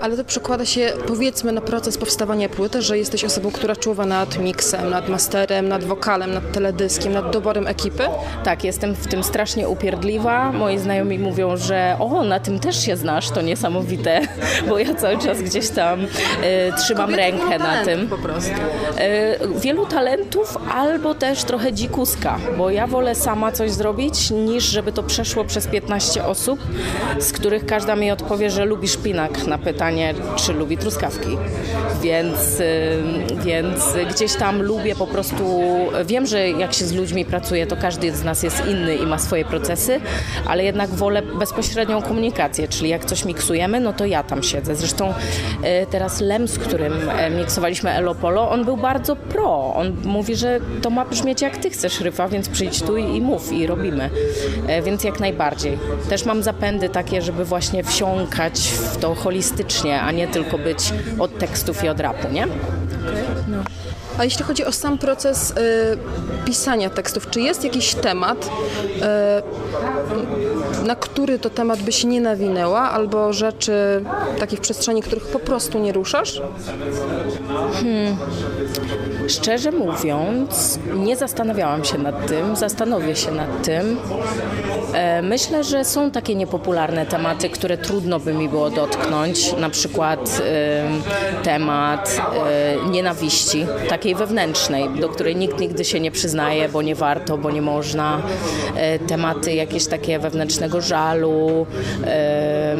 Ale 0.00 0.16
to 0.16 0.24
przekłada 0.24 0.64
się 0.64 0.92
powiedzmy 1.06 1.52
na 1.52 1.60
proces 1.60 1.98
powstawania 1.98 2.48
płyty, 2.48 2.82
że 2.82 2.98
jesteś 2.98 3.24
osobą, 3.24 3.50
która 3.50 3.76
czuwa 3.76 4.06
nad 4.06 4.38
miksem, 4.38 4.90
nad 4.90 5.08
masterem, 5.08 5.68
nad 5.68 5.84
wokalem, 5.84 6.34
nad 6.34 6.52
teledyskiem, 6.52 7.12
nad 7.12 7.30
doborem 7.30 7.66
ekipy? 7.66 8.04
Tak, 8.44 8.64
jestem 8.64 8.94
w 8.94 9.06
tym 9.06 9.24
strasznie 9.24 9.68
upierdliwa. 9.68 10.52
Moi 10.52 10.78
znajomi 10.78 11.18
mówią, 11.18 11.56
że 11.56 11.96
o, 12.00 12.24
na 12.24 12.40
tym 12.40 12.60
też 12.60 12.84
się 12.84 12.96
znasz, 12.96 13.30
to 13.30 13.42
niesamowite, 13.42 14.20
bo 14.68 14.78
ja 14.78 14.94
cały 14.94 15.18
czas 15.18 15.42
gdzieś 15.42 15.51
tam 15.74 16.00
y, 16.04 16.08
trzymam 16.78 17.10
Kobiety 17.10 17.22
rękę 17.22 17.58
na 17.58 17.84
tym. 17.84 18.08
Po 18.08 18.18
prostu. 18.18 18.50
Y, 18.50 19.60
wielu 19.60 19.86
talentów 19.86 20.56
albo 20.74 21.14
też 21.14 21.44
trochę 21.44 21.72
dzikuska, 21.72 22.38
bo 22.58 22.70
ja 22.70 22.86
wolę 22.86 23.14
sama 23.14 23.52
coś 23.52 23.70
zrobić, 23.70 24.30
niż 24.30 24.64
żeby 24.64 24.92
to 24.92 25.02
przeszło 25.02 25.44
przez 25.44 25.66
15 25.66 26.24
osób, 26.24 26.60
z 27.18 27.32
których 27.32 27.66
każda 27.66 27.96
mi 27.96 28.10
odpowie, 28.10 28.50
że 28.50 28.64
lubi 28.64 28.88
szpinak 28.88 29.46
na 29.46 29.58
pytanie, 29.58 30.14
czy 30.36 30.52
lubi 30.52 30.78
truskawki. 30.78 31.36
Więc, 32.02 32.60
y, 32.60 33.02
więc 33.44 33.80
gdzieś 34.10 34.34
tam 34.34 34.62
lubię 34.62 34.94
po 34.94 35.06
prostu, 35.06 35.60
wiem, 36.04 36.26
że 36.26 36.50
jak 36.50 36.72
się 36.72 36.84
z 36.84 36.92
ludźmi 36.92 37.24
pracuje, 37.24 37.66
to 37.66 37.76
każdy 37.76 38.12
z 38.12 38.24
nas 38.24 38.42
jest 38.42 38.66
inny 38.66 38.96
i 38.96 39.06
ma 39.06 39.18
swoje 39.18 39.44
procesy, 39.44 40.00
ale 40.46 40.64
jednak 40.64 40.90
wolę 40.90 41.22
bezpośrednią 41.22 42.02
komunikację, 42.02 42.68
czyli 42.68 42.90
jak 42.90 43.04
coś 43.04 43.24
miksujemy, 43.24 43.80
no 43.80 43.92
to 43.92 44.06
ja 44.06 44.22
tam 44.22 44.42
siedzę. 44.42 44.76
Zresztą 44.76 45.14
teraz 45.90 46.20
Lem, 46.20 46.48
z 46.48 46.58
którym 46.58 47.10
e, 47.10 47.30
miksowaliśmy 47.30 47.90
Elopolo, 47.90 48.50
on 48.50 48.64
był 48.64 48.76
bardzo 48.76 49.16
pro. 49.16 49.74
On 49.74 49.96
mówi, 50.04 50.36
że 50.36 50.60
to 50.82 50.90
ma 50.90 51.04
brzmieć 51.04 51.42
jak 51.42 51.56
ty 51.56 51.70
chcesz 51.70 52.00
ryfa, 52.00 52.28
więc 52.28 52.48
przyjdź 52.48 52.82
tu 52.82 52.96
i, 52.96 53.20
mów 53.20 53.52
i 53.52 53.66
robimy. 53.66 54.10
E, 54.66 54.82
Więc 54.82 55.04
jak 55.04 55.20
najbardziej. 55.20 55.78
Też 56.08 56.24
mam 56.24 56.42
zapędy 56.42 56.88
takie, 56.88 57.22
żeby 57.22 57.44
właśnie 57.44 57.84
wsiąkać 57.84 58.60
w 58.60 58.96
to 58.96 59.14
holistycznie, 59.14 60.00
a 60.00 60.12
nie 60.12 60.28
tylko 60.28 60.58
być 60.58 60.92
od 61.18 61.38
tekstów 61.38 61.84
i 61.84 61.88
od 61.88 62.00
rapu, 62.00 62.28
nie? 62.32 62.46
A 64.18 64.24
jeśli 64.24 64.44
chodzi 64.44 64.64
o 64.64 64.72
sam 64.72 64.98
proces 64.98 65.50
y, 65.50 65.54
pisania 66.44 66.90
tekstów, 66.90 67.30
czy 67.30 67.40
jest 67.40 67.64
jakiś 67.64 67.94
temat, 67.94 68.44
y, 68.46 68.50
na 70.86 70.96
który 70.96 71.38
to 71.38 71.50
temat 71.50 71.82
byś 71.82 72.04
nie 72.04 72.20
nawinęła, 72.20 72.80
albo 72.80 73.32
rzeczy 73.32 74.04
takich 74.38 74.60
przestrzeni, 74.60 75.02
których 75.02 75.24
po 75.26 75.38
prostu 75.38 75.78
nie 75.78 75.92
ruszasz? 75.92 76.42
Szczerze 79.28 79.72
mówiąc, 79.72 80.78
nie 80.94 81.16
zastanawiałam 81.16 81.84
się 81.84 81.98
nad 81.98 82.26
tym, 82.26 82.56
zastanowię 82.56 83.16
się 83.16 83.32
nad 83.32 83.62
tym. 83.62 83.98
E, 84.92 85.22
Myślę, 85.22 85.64
że 85.64 85.84
są 85.84 86.10
takie 86.10 86.34
niepopularne 86.34 87.06
tematy, 87.06 87.48
które 87.48 87.78
trudno 87.78 88.20
by 88.20 88.34
mi 88.34 88.48
było 88.48 88.70
dotknąć, 88.70 89.52
na 89.56 89.70
przykład 89.70 90.42
e, 90.44 91.42
temat 91.42 92.20
e, 92.86 92.90
nienawiści, 92.90 93.66
takiej 93.88 94.14
wewnętrznej, 94.14 94.88
do 95.00 95.08
której 95.08 95.36
nikt 95.36 95.60
nigdy 95.60 95.84
się 95.84 96.00
nie 96.00 96.10
przyznaje, 96.10 96.68
bo 96.68 96.82
nie 96.82 96.94
warto, 96.94 97.38
bo 97.38 97.50
nie 97.50 97.62
można. 97.62 98.22
Tematy 99.08 99.52
jakieś 99.52 99.86
takie 99.86 100.18
wewnętrznego 100.18 100.80
żalu. 100.80 101.66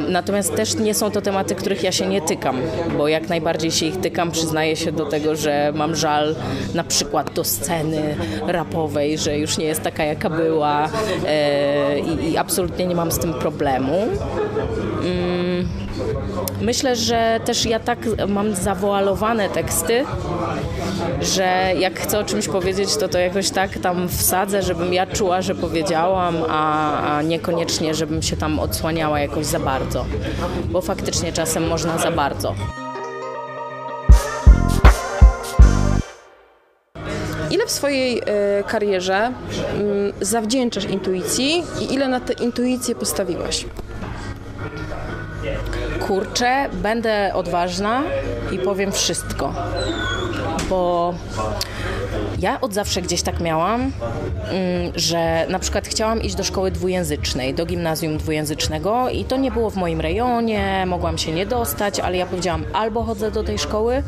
Natomiast 0.09 0.55
też 0.55 0.75
nie 0.75 0.95
są 0.95 1.11
to 1.11 1.21
tematy, 1.21 1.55
których 1.55 1.83
ja 1.83 1.93
się 1.93 2.07
nie 2.07 2.21
tykam, 2.21 2.57
bo 2.99 3.09
jak 3.09 3.29
najbardziej 3.29 3.71
się 3.71 3.87
ich 3.87 4.01
tykam, 4.01 4.31
przyznaję 4.31 4.77
się 4.77 4.93
do 4.93 5.07
tego, 5.07 5.37
że 5.37 5.73
mam 5.75 5.97
żal 5.97 6.35
na 6.75 6.85
przykład 6.85 7.33
do 7.33 7.45
sceny 7.45 8.17
rapowej, 8.47 9.19
że 9.19 9.39
już 9.39 9.59
nie 9.59 9.65
jest 9.65 9.83
taka, 9.83 10.05
jaka 10.05 10.31
była 10.31 10.89
i, 12.03 12.31
i 12.31 12.39
absolutnie 12.39 12.87
nie 12.87 12.95
mam 12.95 13.13
z 13.13 13.19
tym 13.19 13.35
problemu. 13.35 14.09
Mm, 15.05 15.69
Myślę, 16.61 16.97
że 16.97 17.41
też 17.45 17.67
ja 17.67 17.81
tak 17.81 17.99
mam 18.29 18.55
zawoalowane 18.55 19.49
teksty, 19.49 20.05
że 21.21 21.73
jak 21.79 22.01
chcę 22.01 22.19
o 22.19 22.25
czymś 22.25 22.49
powiedzieć, 22.49 22.97
to 22.97 23.09
to 23.09 23.19
jakoś 23.19 23.51
tak 23.51 23.79
tam 23.79 24.09
wsadzę, 24.09 24.63
żebym 24.63 24.93
ja 24.95 25.07
czuła, 25.07 25.43
że 25.43 25.55
powiedziałam, 25.55 26.37
a, 26.49 27.17
a 27.17 27.23
niekoniecznie, 27.23 27.95
żebym 27.95 28.23
się 28.23 28.37
tam 28.37 28.59
odsłaniała 28.59 29.21
jakoś 29.21 29.47
za 29.47 29.61
bardzo, 29.61 30.05
bo 30.71 30.81
faktycznie 30.81 31.33
czasem 31.33 31.67
można 31.67 31.99
za 31.99 32.11
bardzo. 32.11 32.55
Swojej 37.73 38.19
y, 38.19 38.23
karierze 38.67 39.33
y, 40.21 40.25
zawdzięczasz 40.25 40.85
intuicji 40.85 41.65
i 41.81 41.95
ile 41.95 42.09
na 42.09 42.21
tę 42.21 42.33
intuicję 42.33 42.95
postawiłaś? 42.95 43.67
Kurczę, 46.07 46.69
będę 46.73 47.31
odważna 47.35 48.03
i 48.53 48.59
powiem 48.59 48.93
wszystko, 48.93 49.55
bo 50.71 51.15
ja 52.43 52.61
od 52.61 52.75
zawsze 52.75 53.03
gdzieś 53.03 53.23
tak 53.23 53.41
miałam, 53.41 53.81
mm, 53.81 53.93
że 54.95 55.47
na 55.49 55.59
przykład 55.59 55.89
chciałam 55.89 56.23
iść 56.23 56.35
do 56.35 56.45
szkoły 56.45 56.71
dwujęzycznej, 56.71 57.55
do 57.55 57.67
gimnazjum 57.67 58.19
dwujęzycznego 58.19 59.09
i 59.09 59.25
to 59.25 59.37
nie 59.37 59.51
było 59.51 59.71
w 59.71 59.77
moim 59.77 60.01
rejonie, 60.01 60.85
mogłam 60.87 61.19
się 61.19 61.33
nie 61.33 61.47
dostać, 61.47 62.01
ale 62.01 62.17
ja 62.17 62.27
powiedziałam 62.27 62.65
albo 62.73 63.03
chodzę 63.05 63.31
do 63.31 63.43
tej 63.43 63.59
szkoły, 63.59 64.03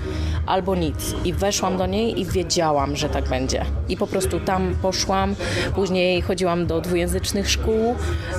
albo 0.47 0.75
nic. 0.77 1.15
I 1.25 1.33
weszłam 1.33 1.77
do 1.77 1.87
niej 1.87 2.21
i 2.21 2.25
wiedziałam, 2.25 2.97
że 2.97 3.09
tak 3.09 3.29
będzie. 3.29 3.65
I 3.89 3.97
po 3.97 4.07
prostu 4.07 4.41
tam 4.41 4.77
poszłam, 4.83 5.35
później 5.75 6.23
chodziłam 6.23 6.67
do 6.67 6.81
dwujęzycznych 6.81 7.51
szkół. 7.51 7.95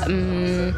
Mm, 0.05 0.73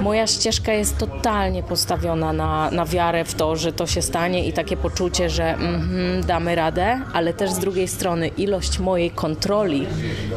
Moja 0.00 0.26
ścieżka 0.26 0.72
jest 0.72 0.98
totalnie 0.98 1.62
postawiona 1.62 2.32
na, 2.32 2.70
na 2.70 2.84
wiarę 2.84 3.24
w 3.24 3.34
to, 3.34 3.56
że 3.56 3.72
to 3.72 3.86
się 3.86 4.02
stanie 4.02 4.46
i 4.46 4.52
takie 4.52 4.76
poczucie, 4.76 5.30
że 5.30 5.54
mhm, 5.54 6.24
damy 6.26 6.54
radę, 6.54 7.00
ale 7.12 7.34
też 7.34 7.50
z 7.50 7.58
drugiej 7.58 7.88
strony 7.88 8.21
ilość 8.28 8.78
mojej 8.78 9.10
kontroli 9.10 9.86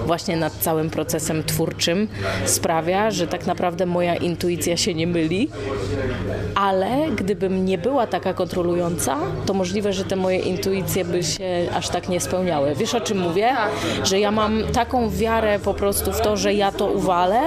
właśnie 0.06 0.38
nad 0.38 0.54
całym 0.54 0.90
procesem 0.90 1.44
twórczym 1.44 2.08
sprawia, 2.46 3.12
że 3.12 3.28
tak 3.28 3.46
naprawdę 3.46 3.86
moja 3.86 4.16
intuicja 4.16 4.78
się 4.78 4.94
nie 4.94 5.08
myli, 5.08 5.50
ale 6.56 7.12
gdybym 7.16 7.66
nie 7.66 7.78
była 7.78 8.08
taka 8.08 8.34
kontrolująca, 8.34 9.18
to 9.46 9.54
możliwe, 9.54 9.94
że 9.94 10.04
te 10.04 10.16
moje 10.16 10.40
intuicje 10.40 11.06
by 11.06 11.24
się 11.24 11.68
aż 11.74 11.90
tak 11.90 12.10
nie 12.10 12.22
spełniały. 12.22 12.76
Wiesz 12.76 12.96
o 12.96 13.02
czym 13.02 13.20
mówię? 13.20 13.52
Że 14.04 14.20
ja 14.20 14.32
mam 14.32 14.64
taką 14.64 15.10
wiarę 15.10 15.60
po 15.60 15.74
prostu 15.74 16.12
w 16.12 16.22
to, 16.22 16.38
że 16.38 16.54
ja 16.54 16.72
to 16.72 16.88
uwalę, 16.88 17.42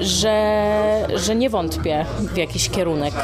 że, 0.00 1.08
że 1.14 1.36
nie 1.36 1.50
wątpię 1.50 2.04
w 2.34 2.36
jakiś 2.36 2.70
kierunek 2.70 3.14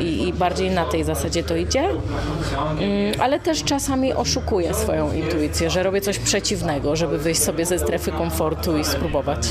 i, 0.00 0.28
i 0.28 0.32
bardziej 0.32 0.70
na 0.70 0.84
tej 0.84 1.04
zasadzie 1.04 1.42
to 1.42 1.56
idzie. 1.56 1.84
Mm, 1.84 3.20
Ale 3.20 3.40
też 3.40 3.64
czasami 3.64 4.12
oszukuję 4.12 4.74
swoją 4.74 5.12
intuicję, 5.12 5.59
że 5.68 5.82
robię 5.82 6.00
coś 6.00 6.18
przeciwnego, 6.18 6.96
żeby 6.96 7.18
wyjść 7.18 7.42
sobie 7.42 7.66
ze 7.66 7.78
strefy 7.78 8.12
komfortu 8.12 8.78
i 8.78 8.84
spróbować. 8.84 9.48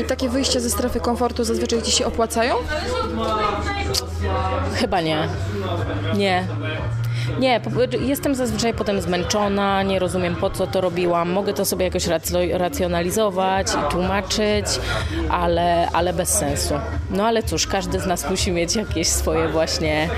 I 0.00 0.04
takie 0.04 0.28
wyjścia 0.28 0.60
ze 0.60 0.70
strefy 0.70 1.00
komfortu 1.00 1.44
zazwyczaj 1.44 1.82
ci 1.82 1.92
się 1.92 2.06
opłacają? 2.06 2.54
Chyba 4.74 5.00
nie. 5.00 5.28
Nie. 6.14 6.46
Nie, 7.40 7.60
jestem 8.00 8.34
zazwyczaj 8.34 8.74
potem 8.74 9.00
zmęczona, 9.00 9.82
nie 9.82 9.98
rozumiem 9.98 10.36
po 10.36 10.50
co 10.50 10.66
to 10.66 10.80
robiłam. 10.80 11.30
Mogę 11.30 11.54
to 11.54 11.64
sobie 11.64 11.84
jakoś 11.84 12.06
racjonalizować 12.52 13.66
i 13.74 13.92
tłumaczyć, 13.92 14.66
ale, 15.30 15.88
ale 15.92 16.12
bez 16.12 16.28
sensu. 16.28 16.74
No 17.10 17.26
ale 17.26 17.42
cóż, 17.42 17.66
każdy 17.66 18.00
z 18.00 18.06
nas 18.06 18.30
musi 18.30 18.52
mieć 18.52 18.76
jakieś 18.76 19.08
swoje 19.08 19.48
właśnie, 19.48 20.08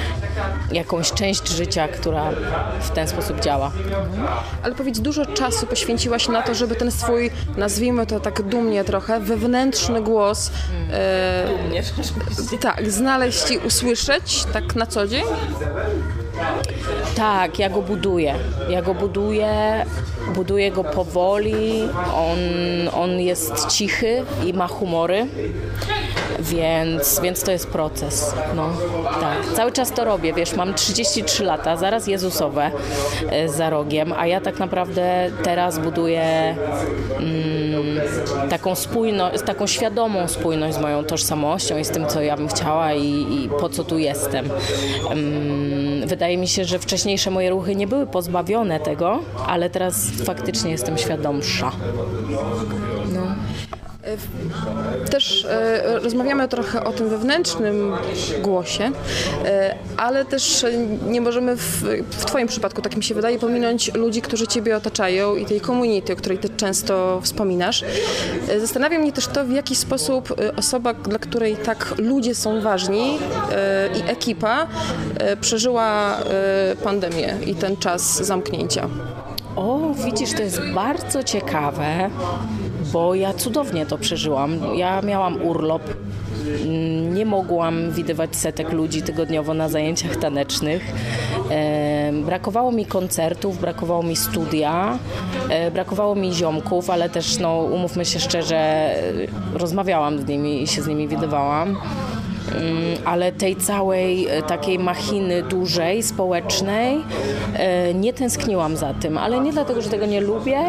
jakąś 0.72 1.12
część 1.12 1.48
życia, 1.48 1.88
która 1.88 2.30
w 2.80 2.90
ten 2.90 3.08
sposób 3.08 3.40
działa. 3.40 3.70
Ale 4.62 4.74
powiedz, 4.74 5.00
dużo 5.00 5.26
czasu 5.26 5.66
poświęciłaś 5.66 6.28
na 6.28 6.42
to, 6.42 6.54
żeby 6.54 6.76
ten 6.76 6.90
swój, 6.90 7.30
nazwijmy 7.56 8.06
to 8.06 8.20
tak 8.20 8.42
dumnie 8.42 8.84
trochę, 8.84 9.20
wewnętrzny 9.20 10.02
głos 10.02 10.50
e, 10.92 11.48
dumnie, 11.48 11.82
tak, 12.60 12.90
znaleźć 12.90 13.50
i 13.50 13.58
usłyszeć 13.58 14.44
tak 14.52 14.74
na 14.74 14.86
co 14.86 15.06
dzień? 15.06 15.24
Tak, 17.16 17.58
ja 17.58 17.70
go 17.70 17.82
buduję. 17.82 18.34
Ja 18.68 18.82
go 18.82 18.94
buduję, 18.94 19.86
buduję 20.34 20.70
go 20.70 20.84
powoli. 20.84 21.88
On, 22.14 22.38
on 23.02 23.20
jest 23.20 23.66
cichy 23.66 24.24
i 24.46 24.52
ma 24.52 24.68
humory, 24.68 25.26
więc, 26.40 27.20
więc 27.20 27.42
to 27.42 27.52
jest 27.52 27.66
proces. 27.66 28.34
No, 28.56 28.70
tak. 29.20 29.56
Cały 29.56 29.72
czas 29.72 29.92
to 29.92 30.04
robię, 30.04 30.32
wiesz, 30.32 30.54
mam 30.54 30.74
33 30.74 31.44
lata, 31.44 31.76
zaraz 31.76 32.06
Jezusowe 32.06 32.70
e, 33.30 33.48
za 33.48 33.70
rogiem, 33.70 34.12
a 34.12 34.26
ja 34.26 34.40
tak 34.40 34.58
naprawdę 34.58 35.30
teraz 35.42 35.78
buduję 35.78 36.56
mm, 37.18 38.00
taką 38.50 38.74
spójność, 38.74 39.42
taką 39.42 39.66
świadomą 39.66 40.28
spójność 40.28 40.74
z 40.74 40.80
moją 40.80 41.04
tożsamością 41.04 41.78
i 41.78 41.84
z 41.84 41.90
tym, 41.90 42.06
co 42.06 42.22
ja 42.22 42.36
bym 42.36 42.48
chciała 42.48 42.94
i, 42.94 43.44
i 43.44 43.48
po 43.60 43.68
co 43.68 43.84
tu 43.84 43.98
jestem. 43.98 44.50
Um, 45.08 45.89
wydaje 46.10 46.36
mi 46.36 46.48
się, 46.48 46.64
że 46.64 46.78
wcześniejsze 46.78 47.30
moje 47.30 47.50
ruchy 47.50 47.76
nie 47.76 47.86
były 47.86 48.06
pozbawione 48.06 48.80
tego, 48.80 49.20
ale 49.46 49.70
teraz 49.70 50.10
faktycznie 50.24 50.70
jestem 50.70 50.98
świadomsza. 50.98 51.72
No. 54.04 55.08
Też 55.10 55.44
e, 55.44 55.98
rozmawiamy 55.98 56.48
trochę 56.48 56.84
o 56.84 56.92
tym 56.92 57.08
wewnętrznym 57.08 57.92
głosie, 58.42 58.90
e, 59.44 59.74
ale 59.96 60.24
też 60.24 60.66
nie 61.06 61.20
możemy 61.20 61.56
w, 61.56 61.84
w 62.10 62.24
Twoim 62.24 62.48
przypadku, 62.48 62.82
tak 62.82 62.96
mi 62.96 63.02
się 63.02 63.14
wydaje, 63.14 63.38
pominąć 63.38 63.94
ludzi, 63.94 64.22
którzy 64.22 64.46
Ciebie 64.46 64.76
otaczają 64.76 65.36
i 65.36 65.46
tej 65.46 65.60
community, 65.60 66.12
o 66.12 66.16
której 66.16 66.38
Ty 66.38 66.48
często 66.48 67.20
wspominasz. 67.22 67.84
E, 68.48 68.60
zastanawia 68.60 68.98
mnie 68.98 69.12
też 69.12 69.26
to, 69.26 69.44
w 69.44 69.50
jaki 69.50 69.76
sposób 69.76 70.34
osoba, 70.56 70.94
dla 70.94 71.18
której 71.18 71.56
tak 71.56 71.94
ludzie 71.98 72.34
są 72.34 72.60
ważni 72.60 73.18
i 73.98 74.10
ekipa 74.10 74.66
przeżyła 75.40 76.16
pandemię 76.84 77.36
i 77.46 77.54
ten 77.54 77.76
czas 77.76 78.26
zamknięcia. 78.26 78.88
O, 79.56 79.94
widzisz, 80.04 80.32
to 80.32 80.42
jest 80.42 80.60
bardzo 80.74 81.22
ciekawe, 81.22 82.10
bo 82.92 83.14
ja 83.14 83.34
cudownie 83.34 83.86
to 83.86 83.98
przeżyłam. 83.98 84.58
Ja 84.74 85.02
miałam 85.02 85.42
urlop. 85.42 85.82
Nie 87.10 87.26
mogłam 87.26 87.90
widywać 87.90 88.36
setek 88.36 88.72
ludzi 88.72 89.02
tygodniowo 89.02 89.54
na 89.54 89.68
zajęciach 89.68 90.16
tanecznych. 90.16 90.92
brakowało 92.24 92.72
mi 92.72 92.86
koncertów, 92.86 93.60
brakowało 93.60 94.02
mi 94.02 94.16
studia, 94.16 94.98
e, 95.48 95.70
brakowało 95.70 96.14
mi 96.14 96.34
ziomków, 96.34 96.90
ale 96.90 97.10
też, 97.10 97.38
no, 97.38 97.62
umówmy 97.62 98.04
się 98.04 98.20
szczerze, 98.20 98.94
rozmawiałam 99.54 100.18
z 100.18 100.26
nimi 100.26 100.62
i 100.62 100.66
się 100.66 100.82
z 100.82 100.86
nimi 100.86 101.08
widywałam. 101.08 101.76
Mm, 102.48 102.98
ale 103.04 103.32
tej 103.32 103.56
całej 103.56 104.28
e, 104.28 104.42
takiej 104.42 104.78
machiny 104.78 105.42
dużej, 105.42 106.02
społecznej 106.02 107.00
e, 107.54 107.94
nie 107.94 108.12
tęskniłam 108.12 108.76
za 108.76 108.94
tym, 108.94 109.18
ale 109.18 109.40
nie 109.40 109.52
dlatego, 109.52 109.82
że 109.82 109.90
tego 109.90 110.06
nie 110.06 110.20
lubię, 110.20 110.60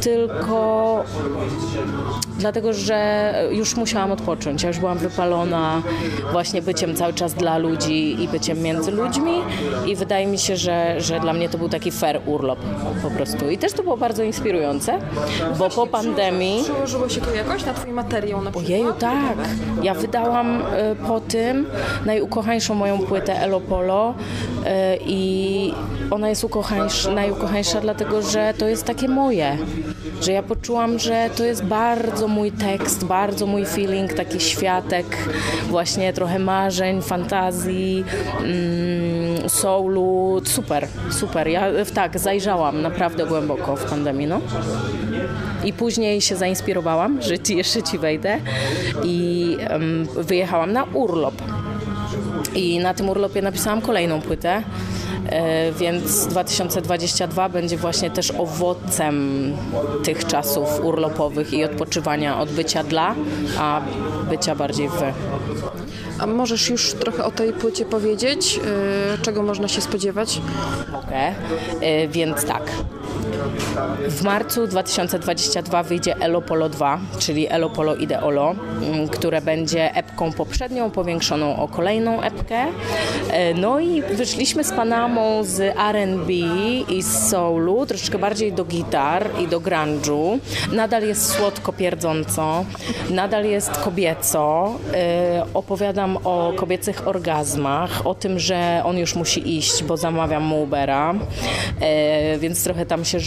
tylko 0.00 1.04
dlatego, 2.38 2.72
że 2.72 3.32
już 3.50 3.76
musiałam 3.76 4.12
odpocząć. 4.12 4.62
Ja 4.62 4.68
już 4.68 4.78
byłam 4.78 4.98
wypalona 4.98 5.82
właśnie 6.32 6.62
byciem 6.62 6.96
cały 6.96 7.12
czas 7.12 7.34
dla 7.34 7.58
ludzi 7.58 8.22
i 8.22 8.28
byciem 8.28 8.62
między 8.62 8.90
ludźmi 8.90 9.32
i 9.86 9.96
wydaje 9.96 10.26
mi 10.26 10.38
się, 10.38 10.56
że, 10.56 11.00
że 11.00 11.20
dla 11.20 11.32
mnie 11.32 11.48
to 11.48 11.58
był 11.58 11.68
taki 11.68 11.90
fair 11.90 12.20
urlop 12.26 12.58
po 13.02 13.10
prostu. 13.10 13.50
I 13.50 13.58
też 13.58 13.72
to 13.72 13.82
było 13.82 13.96
bardzo 13.96 14.22
inspirujące, 14.22 14.98
bo 15.58 15.70
po 15.70 15.86
pandemii... 15.86 16.64
Przełożyło 16.64 17.08
się 17.08 17.20
to 17.20 17.34
jakoś 17.34 17.64
na 17.64 17.74
twój 17.74 17.92
materiał 17.92 18.42
na 18.42 18.50
przykład? 18.50 18.70
Ojeju, 18.70 18.92
tak. 18.92 19.36
Ja 19.82 19.94
wydałam 19.94 20.62
e, 20.62 20.62
po 21.06 21.20
tym 21.20 21.66
najukochańszą 22.06 22.74
moją 22.74 22.98
płytę 22.98 23.40
Elopolo 23.40 24.14
e, 24.66 24.96
i 24.96 25.74
ona 26.10 26.28
jest 26.28 26.44
ukochańsza, 26.44 27.10
najukochańsza 27.10 27.80
dlatego, 27.80 28.22
że 28.22 28.54
to 28.58 28.68
jest 28.68 28.84
takie 28.84 29.08
moje, 29.08 29.58
że 30.20 30.32
ja 30.32 30.42
poczułam, 30.42 30.98
że 30.98 31.30
to 31.36 31.44
jest 31.44 31.64
bardzo 31.64 32.28
mój 32.28 32.52
tekst, 32.52 33.04
bardzo 33.04 33.46
mój 33.46 33.66
feeling, 33.66 34.12
taki 34.12 34.40
światek 34.40 35.06
właśnie 35.68 36.12
trochę 36.12 36.38
marzeń, 36.38 37.02
fantazji, 37.02 38.04
mm, 38.38 39.48
soulu, 39.48 40.40
super, 40.44 40.86
super. 41.10 41.48
Ja 41.48 41.66
tak, 41.94 42.18
zajrzałam 42.18 42.82
naprawdę 42.82 43.26
głęboko 43.26 43.76
w 43.76 43.84
pandemii, 43.84 44.26
no. 44.26 44.40
I 45.64 45.72
później 45.72 46.20
się 46.20 46.36
zainspirowałam, 46.36 47.22
że 47.22 47.38
ci, 47.38 47.56
jeszcze 47.56 47.82
ci 47.82 47.98
wejdę 47.98 48.38
i 49.04 49.56
um, 49.70 50.08
wyjechałam 50.16 50.72
na 50.72 50.84
urlop. 50.84 51.34
I 52.54 52.78
na 52.78 52.94
tym 52.94 53.08
urlopie 53.08 53.42
napisałam 53.42 53.80
kolejną 53.80 54.20
płytę, 54.20 54.62
e, 55.28 55.72
więc 55.72 56.26
2022 56.26 57.48
będzie 57.48 57.76
właśnie 57.76 58.10
też 58.10 58.30
owocem 58.30 59.16
tych 60.04 60.26
czasów 60.26 60.84
urlopowych 60.84 61.52
i 61.52 61.64
odpoczywania 61.64 62.40
od 62.40 62.50
bycia 62.50 62.84
dla, 62.84 63.14
a 63.58 63.80
bycia 64.30 64.54
bardziej 64.54 64.88
w. 64.88 65.02
A 66.18 66.26
możesz 66.26 66.70
już 66.70 66.92
trochę 66.92 67.24
o 67.24 67.30
tej 67.30 67.52
płycie 67.52 67.84
powiedzieć? 67.84 68.60
E, 69.14 69.18
czego 69.18 69.42
można 69.42 69.68
się 69.68 69.80
spodziewać? 69.80 70.40
Mogę, 70.92 71.34
e, 71.80 72.08
więc 72.08 72.44
tak. 72.44 72.62
W 74.08 74.22
marcu 74.22 74.66
2022 74.66 75.82
wyjdzie 75.82 76.16
Elo 76.16 76.42
Polo 76.42 76.68
2, 76.68 77.00
czyli 77.18 77.48
Elo 77.48 77.70
Polo 77.70 77.96
Ideolo, 77.96 78.54
mm, 78.82 79.08
które 79.08 79.40
będzie 79.40 79.94
epką 79.94 80.32
poprzednią, 80.32 80.90
powiększoną 80.90 81.56
o 81.56 81.68
kolejną 81.68 82.22
epkę. 82.22 82.66
E, 83.30 83.54
no 83.54 83.80
i 83.80 84.02
wyszliśmy 84.02 84.64
z 84.64 84.72
Panamą 84.72 85.44
z 85.44 85.60
R&B 85.60 86.32
i 86.88 87.02
z 87.02 87.28
soulu, 87.28 87.86
troszeczkę 87.86 88.18
bardziej 88.18 88.52
do 88.52 88.64
gitar 88.64 89.30
i 89.38 89.48
do 89.48 89.60
grunge'u. 89.60 90.38
Nadal 90.72 91.02
jest 91.02 91.26
słodko 91.32 91.72
pierdząco, 91.72 92.64
nadal 93.10 93.44
jest 93.44 93.70
kobieco. 93.70 94.72
E, 94.94 95.44
opowiadam 95.54 96.18
o 96.24 96.52
kobiecych 96.56 97.08
orgazmach, 97.08 98.06
o 98.06 98.14
tym, 98.14 98.38
że 98.38 98.82
on 98.84 98.98
już 98.98 99.14
musi 99.14 99.56
iść, 99.58 99.84
bo 99.84 99.96
zamawiam 99.96 100.42
mu 100.42 100.62
Ubera, 100.62 101.14
e, 101.80 102.38
więc 102.38 102.64
trochę 102.64 102.86
tam 102.86 103.04
się 103.04 103.20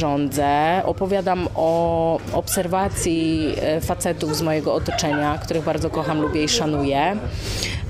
Opowiadam 0.86 1.48
o 1.56 2.20
obserwacji 2.34 3.56
e, 3.62 3.82
facetów 3.82 4.36
z 4.36 4.42
mojego 4.42 4.74
otoczenia, 4.74 5.38
których 5.38 5.64
bardzo 5.64 5.90
kocham, 5.90 6.22
lubię 6.22 6.44
i 6.44 6.50
szanuję. 6.50 7.16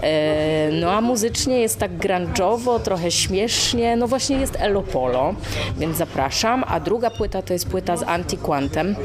E, 0.03 0.69
no 0.71 0.91
a 0.91 1.01
muzycznie 1.01 1.59
jest 1.59 1.79
tak 1.79 1.91
grunge'owo, 1.91 2.79
trochę 2.79 3.11
śmiesznie, 3.11 3.95
no 3.95 4.07
właśnie 4.07 4.37
jest 4.37 4.55
Elopolo, 4.59 5.33
więc 5.77 5.97
zapraszam. 5.97 6.63
A 6.67 6.79
druga 6.79 7.09
płyta 7.09 7.41
to 7.41 7.53
jest 7.53 7.67
płyta 7.67 7.97
z 7.97 8.03
Antiquantem 8.03 8.95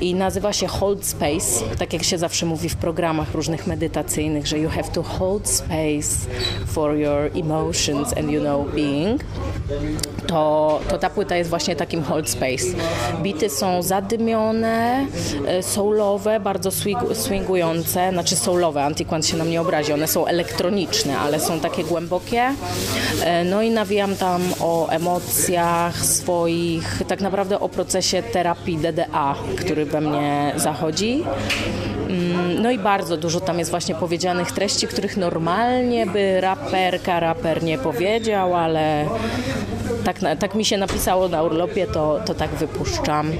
i 0.00 0.14
nazywa 0.14 0.52
się 0.52 0.66
Hold 0.66 1.06
Space, 1.06 1.64
tak 1.78 1.92
jak 1.92 2.02
się 2.02 2.18
zawsze 2.18 2.46
mówi 2.46 2.68
w 2.68 2.76
programach 2.76 3.34
różnych 3.34 3.66
medytacyjnych, 3.66 4.46
że 4.46 4.58
you 4.58 4.70
have 4.70 4.88
to 4.88 5.02
hold 5.02 5.48
space 5.48 6.28
for 6.66 6.96
your 6.96 7.30
emotions 7.34 8.12
and 8.18 8.30
you 8.30 8.40
know 8.40 8.74
being. 8.74 9.24
To, 10.26 10.80
to 10.88 10.98
ta 10.98 11.10
płyta 11.10 11.36
jest 11.36 11.50
właśnie 11.50 11.76
takim 11.76 12.02
hold 12.02 12.30
space. 12.30 12.64
Bity 13.22 13.50
są 13.50 13.82
zadymione, 13.82 15.06
e, 15.46 15.62
soulowe, 15.62 16.40
bardzo 16.40 16.70
swingujące, 17.12 18.10
znaczy 18.12 18.36
soulowe, 18.36 18.84
Antiquant 18.84 19.26
się 19.26 19.36
na 19.36 19.44
mnie 19.44 19.60
obrazi, 19.60 19.92
one 19.92 20.07
są 20.10 20.26
elektroniczne, 20.26 21.18
ale 21.18 21.40
są 21.40 21.60
takie 21.60 21.84
głębokie. 21.84 22.54
E, 23.24 23.44
no 23.44 23.62
i 23.62 23.70
nawijam 23.70 24.16
tam 24.16 24.42
o 24.60 24.88
emocjach 24.88 26.06
swoich, 26.06 27.02
tak 27.08 27.20
naprawdę 27.20 27.60
o 27.60 27.68
procesie 27.68 28.22
terapii 28.22 28.78
DDA, 28.78 29.34
który 29.56 29.86
we 29.86 30.00
mnie 30.00 30.52
zachodzi. 30.56 31.24
No 32.58 32.70
i 32.70 32.78
bardzo 32.78 33.16
dużo 33.16 33.40
tam 33.40 33.58
jest 33.58 33.70
właśnie 33.70 33.94
powiedzianych 33.94 34.52
treści, 34.52 34.86
których 34.86 35.16
normalnie 35.16 36.06
by 36.06 36.40
raperka, 36.40 37.20
raper 37.20 37.62
nie 37.62 37.78
powiedział, 37.78 38.54
ale 38.54 39.06
tak, 40.04 40.16
tak 40.38 40.54
mi 40.54 40.64
się 40.64 40.78
napisało 40.78 41.28
na 41.28 41.42
urlopie, 41.42 41.86
to, 41.86 42.20
to 42.26 42.34
tak 42.34 42.50
wypuszczam. 42.50 43.32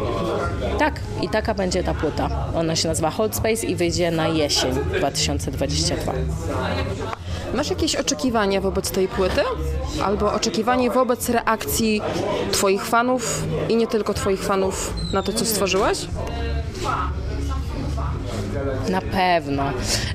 Tak, 0.79 1.01
i 1.23 1.29
taka 1.29 1.55
będzie 1.55 1.85
ta 1.85 1.95
płyta. 1.95 2.29
Ona 2.55 2.77
się 2.77 2.89
nazywa 2.89 3.11
Hold 3.11 3.37
Space 3.37 3.67
i 3.67 3.77
wyjdzie 3.77 4.11
na 4.11 4.29
jesień 4.29 4.73
2022. 4.99 6.13
Masz 7.55 7.71
jakieś 7.71 7.97
oczekiwania 7.97 8.61
wobec 8.61 8.91
tej 8.91 9.09
płyty? 9.09 9.41
Albo 10.05 10.33
oczekiwanie 10.33 10.91
wobec 10.91 11.29
reakcji 11.29 12.01
Twoich 12.53 12.87
fanów 12.87 13.45
i 13.69 13.77
nie 13.77 13.87
tylko 13.87 14.15
Twoich 14.15 14.43
fanów 14.43 14.95
na 15.13 15.23
to, 15.23 15.33
co 15.33 15.45
stworzyłaś? 15.45 15.99
Na 18.89 19.01
pewno. 19.01 19.63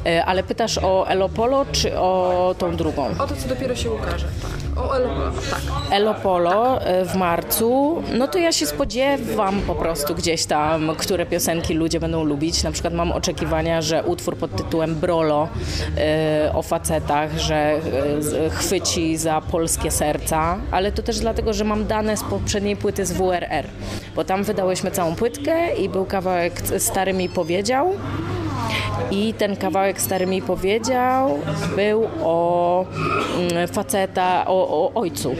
E, 0.05 0.25
ale 0.25 0.43
pytasz 0.43 0.77
o 0.77 1.07
Elopolo 1.07 1.65
czy 1.71 1.97
o 1.97 2.55
tą 2.57 2.75
drugą? 2.75 3.05
O 3.19 3.27
to, 3.27 3.35
co 3.35 3.47
dopiero 3.47 3.75
się 3.75 3.91
ukaże. 3.91 4.27
Tak. 4.41 4.51
O 4.75 4.93
Elopolo, 5.91 6.77
tak. 6.79 6.87
E, 6.87 7.05
w 7.05 7.15
marcu, 7.15 8.01
no 8.13 8.27
to 8.27 8.37
ja 8.37 8.51
się 8.51 8.65
spodziewam 8.65 9.61
po 9.61 9.75
prostu 9.75 10.15
gdzieś 10.15 10.45
tam, 10.45 10.95
które 10.97 11.25
piosenki 11.25 11.73
ludzie 11.73 11.99
będą 11.99 12.23
lubić. 12.23 12.63
Na 12.63 12.71
przykład 12.71 12.93
mam 12.93 13.11
oczekiwania, 13.11 13.81
że 13.81 14.03
utwór 14.03 14.37
pod 14.37 14.55
tytułem 14.55 14.95
Brolo 14.95 15.47
e, 15.97 16.51
o 16.53 16.61
facetach, 16.61 17.37
że 17.37 17.79
chwyci 18.51 19.17
za 19.17 19.41
polskie 19.41 19.91
serca, 19.91 20.57
ale 20.71 20.91
to 20.91 21.03
też 21.03 21.19
dlatego, 21.19 21.53
że 21.53 21.63
mam 21.63 21.85
dane 21.87 22.17
z 22.17 22.23
poprzedniej 22.23 22.75
płyty 22.75 23.05
z 23.05 23.11
WRR, 23.11 23.65
bo 24.15 24.23
tam 24.23 24.43
wydałyśmy 24.43 24.91
całą 24.91 25.15
płytkę 25.15 25.75
i 25.75 25.89
był 25.89 26.05
kawałek 26.05 26.61
Stary 26.77 27.13
mi 27.13 27.29
powiedział, 27.29 27.93
i 29.11 29.33
ten 29.33 29.55
kawałek 29.55 30.01
stary 30.01 30.25
mi 30.25 30.41
powiedział, 30.41 31.39
był 31.75 32.07
o 32.23 32.85
mm, 33.51 33.67
faceta, 33.67 34.45
o, 34.47 34.53
o 34.53 34.93
ojcu. 34.93 35.35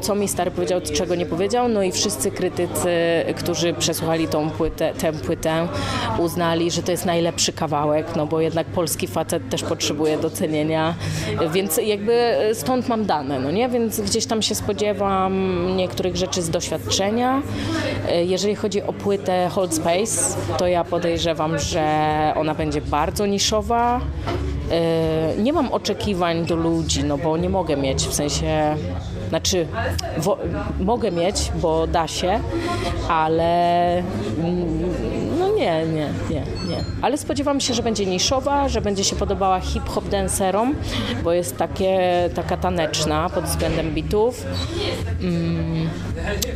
Co 0.00 0.14
mi 0.14 0.28
stary 0.28 0.50
powiedział, 0.50 0.80
czego 0.80 1.14
nie 1.14 1.26
powiedział. 1.26 1.68
No 1.68 1.82
i 1.82 1.92
wszyscy 1.92 2.30
krytycy, 2.30 2.90
którzy 3.36 3.74
przesłuchali 3.74 4.28
tą 4.28 4.50
płytę, 4.50 4.92
tę 4.98 5.12
płytę, 5.12 5.68
uznali, 6.18 6.70
że 6.70 6.82
to 6.82 6.90
jest 6.90 7.06
najlepszy 7.06 7.52
kawałek, 7.52 8.06
no 8.16 8.26
bo 8.26 8.40
jednak 8.40 8.66
polski 8.66 9.06
facet 9.06 9.48
też 9.48 9.62
potrzebuje 9.62 10.18
docenienia. 10.18 10.94
Więc 11.52 11.76
jakby 11.76 12.36
stąd 12.54 12.88
mam 12.88 13.06
dane, 13.06 13.38
no 13.38 13.50
nie? 13.50 13.68
Więc 13.68 14.00
gdzieś 14.00 14.26
tam 14.26 14.42
się 14.42 14.54
spodziewam 14.54 15.66
niektórych 15.76 16.16
rzeczy 16.16 16.42
z 16.42 16.50
doświadczenia. 16.50 17.42
Jeżeli 18.22 18.54
chodzi 18.54 18.82
o 18.82 18.92
płytę 18.92 19.48
Hold 19.52 19.74
Space, 19.74 20.36
to 20.58 20.66
ja 20.66 20.84
podejrzewam, 20.84 21.58
że 21.58 21.82
ona 22.36 22.54
będzie 22.54 22.79
bardzo 22.86 23.26
niszowa. 23.26 24.00
E, 24.70 25.34
nie 25.38 25.52
mam 25.52 25.72
oczekiwań 25.72 26.46
do 26.46 26.56
ludzi, 26.56 27.04
no 27.04 27.18
bo 27.18 27.36
nie 27.36 27.48
mogę 27.48 27.76
mieć, 27.76 28.06
w 28.06 28.14
sensie, 28.14 28.76
znaczy 29.28 29.66
mogę 30.80 31.10
mieć, 31.10 31.52
bo 31.62 31.86
da 31.86 32.08
się, 32.08 32.40
ale 33.08 34.02
no 35.40 35.54
nie, 35.54 35.86
nie, 35.86 36.08
nie, 36.30 36.42
nie. 36.68 36.84
Ale 37.02 37.18
spodziewam 37.18 37.60
się, 37.60 37.74
że 37.74 37.82
będzie 37.82 38.06
niszowa, 38.06 38.68
że 38.68 38.80
będzie 38.80 39.04
się 39.04 39.16
podobała 39.16 39.60
hip-hop 39.60 40.08
dancerom, 40.08 40.74
bo 41.24 41.32
jest 41.32 41.56
takie, 41.56 41.98
taka 42.34 42.56
taneczna 42.56 43.30
pod 43.30 43.44
względem 43.44 43.94
bitów. 43.94 44.46
Mm. 45.22 45.90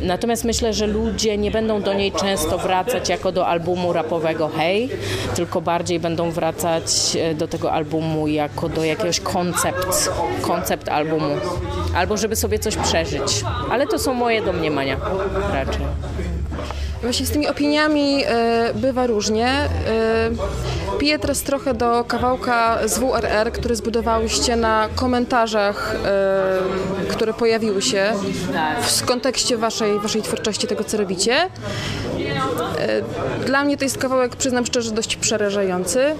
Natomiast 0.01 0.43
myślę, 0.43 0.73
że 0.73 0.87
ludzie 0.87 1.37
nie 1.37 1.51
będą 1.51 1.81
do 1.81 1.93
niej 1.93 2.11
często 2.11 2.57
wracać 2.57 3.09
jako 3.09 3.31
do 3.31 3.47
albumu 3.47 3.93
rapowego 3.93 4.49
Hej, 4.57 4.89
tylko 5.35 5.61
bardziej 5.61 5.99
będą 5.99 6.31
wracać 6.31 7.17
e, 7.19 7.35
do 7.35 7.47
tego 7.47 7.71
albumu 7.71 8.27
jako 8.27 8.69
do 8.69 8.83
jakiegoś 8.83 9.19
koncept, 9.19 10.11
koncept 10.41 10.89
albumu. 10.89 11.35
Albo 11.95 12.17
żeby 12.17 12.35
sobie 12.35 12.59
coś 12.59 12.75
przeżyć. 12.75 13.43
Ale 13.71 13.87
to 13.87 13.99
są 13.99 14.13
moje 14.13 14.41
domniemania 14.41 14.97
raczej. 15.53 15.85
Właśnie 17.05 17.25
z 17.25 17.31
tymi 17.31 17.47
opiniami 17.47 18.23
y, 18.23 18.27
bywa 18.73 19.07
różnie. 19.07 19.69
Y, 20.93 20.97
piję 20.97 21.19
teraz 21.19 21.41
trochę 21.41 21.73
do 21.73 22.03
kawałka 22.03 22.87
z 22.87 22.99
WRR, 22.99 23.51
który 23.51 23.75
zbudowałyście 23.75 24.55
na 24.55 24.89
komentarzach, 24.95 25.95
y, 27.05 27.07
które 27.07 27.33
pojawiły 27.33 27.81
się 27.81 28.13
w 28.81 29.05
kontekście 29.05 29.57
waszej, 29.57 29.99
waszej 29.99 30.21
twórczości, 30.21 30.67
tego 30.67 30.83
co 30.83 30.97
robicie. 30.97 31.49
Dla 33.45 33.63
mnie 33.63 33.77
to 33.77 33.83
jest 33.83 33.97
kawałek, 33.97 34.35
przyznam 34.35 34.65
szczerze, 34.65 34.91
dość 34.91 35.15
przerażający, 35.15 36.15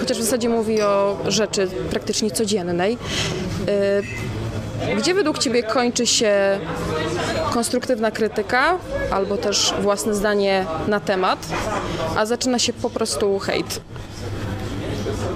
chociaż 0.00 0.18
w 0.18 0.22
zasadzie 0.22 0.48
mówi 0.48 0.82
o 0.82 1.16
rzeczy 1.28 1.68
praktycznie 1.90 2.30
codziennej. 2.30 2.98
Gdzie 4.98 5.14
według 5.14 5.38
Ciebie 5.38 5.62
kończy 5.62 6.06
się 6.06 6.58
konstruktywna 7.56 8.10
krytyka 8.10 8.78
albo 9.10 9.36
też 9.36 9.74
własne 9.80 10.14
zdanie 10.14 10.66
na 10.88 11.00
temat, 11.00 11.46
a 12.16 12.26
zaczyna 12.26 12.58
się 12.58 12.72
po 12.72 12.90
prostu 12.90 13.38
hejt? 13.38 13.80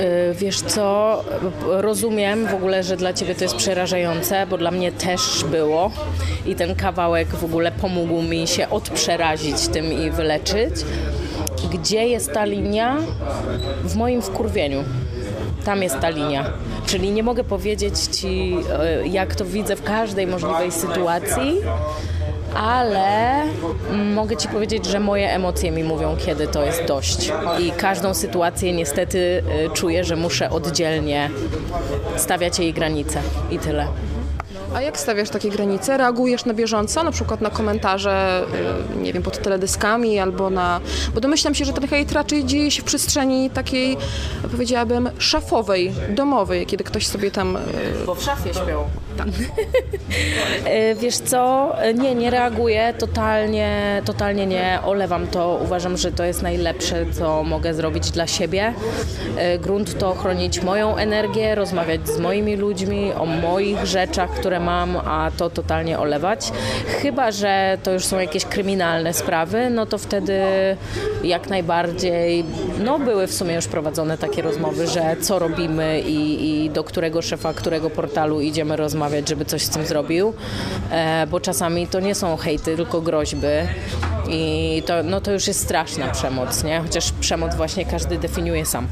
Y, 0.01 0.35
wiesz 0.35 0.61
co, 0.61 1.25
rozumiem 1.67 2.47
w 2.47 2.55
ogóle, 2.55 2.83
że 2.83 2.97
dla 2.97 3.13
ciebie 3.13 3.35
to 3.35 3.45
jest 3.45 3.57
przerażające, 3.57 4.47
bo 4.47 4.59
dla 4.59 4.71
mnie 4.71 4.93
też 4.93 5.45
było 5.45 5.91
i 6.47 6.55
ten 6.55 6.75
kawałek 6.75 7.29
w 7.29 7.45
ogóle 7.45 7.73
pomógł 7.73 8.23
mi 8.23 8.47
się 8.47 8.71
odprzerazić 8.71 9.69
tym 9.69 9.93
i 9.93 10.11
wyleczyć. 10.11 10.75
Gdzie 11.73 12.09
jest 12.09 12.33
ta 12.33 12.45
linia? 12.45 12.97
W 13.85 13.97
moim 13.97 14.23
wkurwieniu. 14.23 14.85
Tam 15.65 15.83
jest 15.83 16.01
ta 16.01 16.09
linia. 16.09 16.45
Czyli 16.87 17.11
nie 17.11 17.23
mogę 17.23 17.45
powiedzieć 17.45 17.99
ci, 17.99 18.57
e, 18.81 19.07
jak 19.07 19.35
to 19.35 19.45
widzę 19.45 19.77
w 19.77 19.83
każdej 19.83 20.27
możliwej 20.27 20.73
sytuacji, 20.73 21.57
ale 22.55 23.43
mogę 24.15 24.37
Ci 24.37 24.49
powiedzieć, 24.49 24.87
że 24.87 25.01
moje 25.01 25.31
emocje 25.33 25.71
mi 25.71 25.85
mówią, 25.85 26.17
kiedy 26.27 26.47
to 26.47 26.65
jest 26.65 26.85
dość. 26.85 27.33
I 27.59 27.71
każdą 27.73 28.15
sytuację 28.15 28.73
niestety 28.73 29.43
e, 29.67 29.71
czuję, 29.71 30.05
że 30.05 30.17
muszę 30.17 30.51
oddzielnie 30.51 31.31
stawiać 32.17 32.59
jej 32.59 32.73
granice 32.73 33.21
i 33.51 33.59
tyle. 33.59 33.87
A 34.75 34.81
jak 34.81 34.99
stawiasz 34.99 35.31
takie 35.31 35.51
granice? 35.51 35.97
Reagujesz 35.97 36.45
na 36.45 36.55
bieżąco, 36.55 37.03
na 37.03 37.11
przykład 37.11 37.41
na 37.41 37.51
komentarze, 37.51 38.45
y, 38.95 39.03
nie 39.03 39.13
wiem, 39.13 39.23
pod 39.23 39.39
teledyskami 39.43 40.19
albo 40.19 40.51
na... 40.51 40.81
Bo 41.15 41.21
domyślam 41.21 41.55
się, 41.55 41.65
że 41.65 41.73
ten 41.73 41.89
hejt 41.89 42.13
raczej 42.13 42.45
dzieje 42.45 42.71
się 42.71 42.83
w 42.83 42.85
przestrzeni 42.85 43.51
takiej, 43.51 43.97
powiedziałabym, 44.51 45.11
szafowej, 45.19 45.93
domowej, 46.09 46.67
kiedy 46.67 46.85
ktoś 46.85 47.07
sobie 47.07 47.31
tam... 47.31 47.57
Y, 47.57 47.61
Bo 48.07 48.15
w 48.15 48.23
szafie 48.23 48.55
śpią. 48.55 48.85
Tak. 49.17 49.29
E, 50.65 50.95
wiesz 50.95 51.17
co, 51.17 51.73
nie, 51.95 52.15
nie 52.15 52.31
reaguję, 52.31 52.95
totalnie, 52.99 54.03
totalnie 54.05 54.47
nie, 54.47 54.79
olewam 54.85 55.27
to, 55.27 55.61
uważam, 55.65 55.97
że 55.97 56.13
to 56.13 56.25
jest 56.25 56.43
najlepsze, 56.43 57.07
co 57.13 57.43
mogę 57.43 57.75
zrobić 57.75 58.11
dla 58.11 58.27
siebie. 58.27 58.75
E, 59.37 59.59
grunt 59.59 59.99
to 59.99 60.15
chronić 60.15 60.63
moją 60.63 60.97
energię, 60.97 61.55
rozmawiać 61.55 62.09
z 62.09 62.19
moimi 62.19 62.57
ludźmi 62.57 63.13
o 63.13 63.27
moich 63.27 63.87
rzeczach, 63.87 64.31
które 64.31 64.61
mam, 64.61 64.97
a 64.97 65.31
to 65.37 65.51
totalnie 65.51 65.99
olewać. 65.99 66.53
Chyba, 66.87 67.31
że 67.31 67.79
to 67.83 67.93
już 67.93 68.05
są 68.05 68.19
jakieś 68.19 68.45
kryminalne 68.45 69.15
sprawy, 69.15 69.71
no 69.71 69.87
to 69.87 69.99
wtedy 69.99 70.41
jak 71.25 71.49
najbardziej, 71.49 72.45
no 72.85 72.99
były 72.99 73.27
w 73.27 73.35
sumie 73.35 73.55
już 73.55 73.67
prowadzone 73.67 74.19
takie 74.19 74.43
rozmowy, 74.43 74.87
że 74.87 75.17
co 75.21 75.39
robimy 75.39 76.01
i, 76.01 76.65
i 76.65 76.71
do 76.71 76.85
którego 76.85 77.23
szefa, 77.23 77.55
którego 77.55 77.91
portalu 77.91 78.41
idziemy 78.41 78.77
rozmawiać, 78.77 79.00
żeby 79.29 79.45
coś 79.45 79.63
z 79.63 79.69
tym 79.69 79.87
zrobił, 79.87 80.35
e, 80.91 81.27
bo 81.27 81.41
czasami 81.41 81.87
to 81.87 82.01
nie 82.01 82.15
są 82.15 82.37
hejty, 82.37 82.77
tylko 82.77 83.01
groźby 83.01 83.47
i 84.29 84.83
to, 84.87 85.03
no 85.03 85.21
to 85.21 85.33
już 85.33 85.47
jest 85.47 85.61
straszna 85.61 86.09
przemoc, 86.09 86.65
nie? 86.65 86.81
Chociaż 86.81 87.13
przemoc 87.13 87.55
właśnie 87.55 87.85
każdy 87.85 88.19
definiuje 88.19 88.67
sam. 88.67 88.87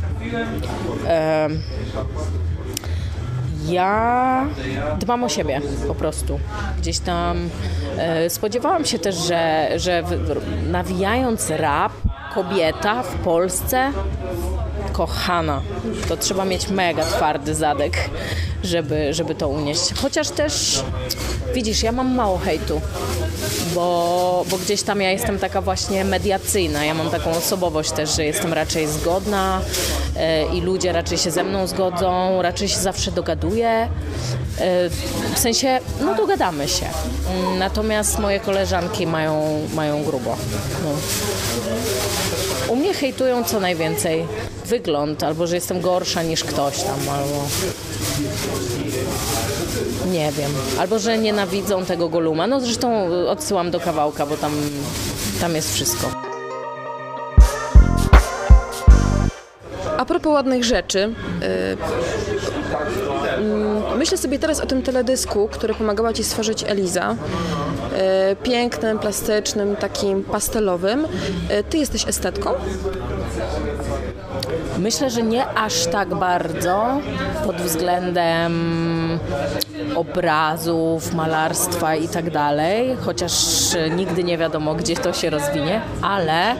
Ja 3.68 4.46
dbam 4.98 5.24
o 5.24 5.28
siebie 5.28 5.60
po 5.88 5.94
prostu. 5.94 6.40
Gdzieś 6.78 6.98
tam 6.98 7.48
e, 7.98 8.30
spodziewałam 8.30 8.84
się 8.84 8.98
też, 8.98 9.16
że, 9.16 9.68
że 9.76 10.02
nawijając 10.70 11.50
rap, 11.50 11.92
kobieta 12.34 13.02
w 13.02 13.14
Polsce 13.14 13.92
kochana, 14.98 15.62
to 16.08 16.16
trzeba 16.16 16.44
mieć 16.44 16.68
mega 16.68 17.04
twardy 17.04 17.54
zadek, 17.54 18.10
żeby, 18.62 19.14
żeby 19.14 19.34
to 19.34 19.48
unieść. 19.48 19.94
Chociaż 20.02 20.28
też, 20.28 20.82
widzisz, 21.54 21.82
ja 21.82 21.92
mam 21.92 22.14
mało 22.14 22.38
hejtu, 22.38 22.80
bo, 23.74 24.44
bo 24.50 24.58
gdzieś 24.58 24.82
tam 24.82 25.00
ja 25.00 25.10
jestem 25.10 25.38
taka 25.38 25.60
właśnie 25.60 26.04
mediacyjna. 26.04 26.84
Ja 26.84 26.94
mam 26.94 27.10
taką 27.10 27.30
osobowość 27.30 27.90
też, 27.90 28.16
że 28.16 28.24
jestem 28.24 28.52
raczej 28.52 28.86
zgodna 28.86 29.60
e, 30.16 30.54
i 30.54 30.60
ludzie 30.60 30.92
raczej 30.92 31.18
się 31.18 31.30
ze 31.30 31.44
mną 31.44 31.66
zgodzą, 31.66 32.42
raczej 32.42 32.68
się 32.68 32.78
zawsze 32.78 33.12
dogaduję. 33.12 33.68
E, 33.68 33.88
w 35.34 35.38
sensie, 35.38 35.80
no 36.00 36.14
dogadamy 36.14 36.68
się. 36.68 36.86
Natomiast 37.58 38.18
moje 38.18 38.40
koleżanki 38.40 39.06
mają, 39.06 39.60
mają 39.74 40.04
grubo. 40.04 40.36
No. 40.84 40.90
U 42.68 42.76
mnie 42.76 42.94
hejtują 42.94 43.44
co 43.44 43.60
najwięcej 43.60 44.26
wygląd, 44.68 45.22
albo 45.22 45.46
że 45.46 45.54
jestem 45.54 45.80
gorsza 45.80 46.22
niż 46.22 46.44
ktoś 46.44 46.82
tam, 46.82 46.98
albo 47.12 47.46
nie 50.12 50.32
wiem, 50.32 50.50
albo 50.78 50.98
że 50.98 51.18
nienawidzą 51.18 51.84
tego 51.84 52.08
Goluma. 52.08 52.46
No 52.46 52.60
zresztą 52.60 53.08
odsyłam 53.28 53.70
do 53.70 53.80
kawałka, 53.80 54.26
bo 54.26 54.36
tam, 54.36 54.52
tam 55.40 55.54
jest 55.54 55.74
wszystko. 55.74 56.10
A 59.98 60.04
propos 60.04 60.32
ładnych 60.32 60.64
rzeczy, 60.64 60.98
y, 60.98 61.76
mm, 63.38 63.98
myślę 63.98 64.18
sobie 64.18 64.38
teraz 64.38 64.60
o 64.60 64.66
tym 64.66 64.82
teledysku, 64.82 65.48
który 65.52 65.74
pomagała 65.74 66.12
Ci 66.12 66.24
stworzyć 66.24 66.64
Eliza. 66.66 67.12
Y, 67.12 68.36
Pięknym, 68.36 68.98
plastycznym, 68.98 69.76
takim 69.76 70.24
pastelowym. 70.24 71.04
Y, 71.04 71.64
Ty 71.70 71.78
jesteś 71.78 72.08
estetką? 72.08 72.50
Myślę, 74.78 75.10
że 75.10 75.22
nie 75.22 75.46
aż 75.46 75.86
tak 75.86 76.14
bardzo 76.14 77.00
pod 77.46 77.56
względem 77.56 78.52
obrazów, 79.98 81.14
malarstwa 81.14 81.94
i 81.94 82.08
tak 82.08 82.30
dalej, 82.30 82.96
chociaż 83.00 83.32
nigdy 83.96 84.24
nie 84.24 84.38
wiadomo, 84.38 84.74
gdzie 84.74 84.96
to 84.96 85.12
się 85.12 85.30
rozwinie, 85.30 85.80
ale 86.02 86.52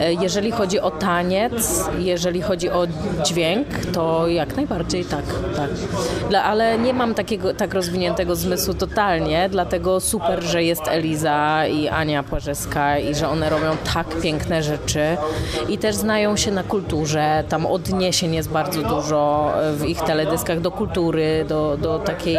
e, 0.00 0.12
jeżeli 0.20 0.50
chodzi 0.50 0.80
o 0.80 0.90
taniec, 0.90 1.84
jeżeli 1.98 2.42
chodzi 2.42 2.70
o 2.70 2.86
dźwięk, 3.24 3.66
to 3.92 4.28
jak 4.28 4.56
najbardziej 4.56 5.04
tak, 5.04 5.24
tak. 5.56 5.70
Ale 6.44 6.78
nie 6.78 6.94
mam 6.94 7.14
takiego 7.14 7.54
tak 7.54 7.74
rozwiniętego 7.74 8.36
zmysłu 8.36 8.74
totalnie, 8.74 9.48
dlatego 9.50 10.00
super, 10.00 10.42
że 10.42 10.64
jest 10.64 10.82
Eliza 10.88 11.66
i 11.66 11.88
Ania 11.88 12.22
Płarzeska 12.22 12.98
i 12.98 13.14
że 13.14 13.28
one 13.28 13.50
robią 13.50 13.76
tak 13.94 14.06
piękne 14.22 14.62
rzeczy 14.62 15.16
i 15.68 15.78
też 15.78 15.94
znają 15.94 16.36
się 16.36 16.50
na 16.50 16.62
kulturze, 16.62 17.44
tam 17.48 17.66
odniesień 17.66 18.34
jest 18.34 18.48
bardzo 18.48 18.82
dużo 18.82 19.52
e, 19.62 19.72
w 19.72 19.84
ich 19.84 20.00
teledyskach 20.00 20.60
do 20.60 20.70
kultury, 20.70 21.44
do, 21.48 21.76
do 21.76 21.98
takiej 21.98 22.38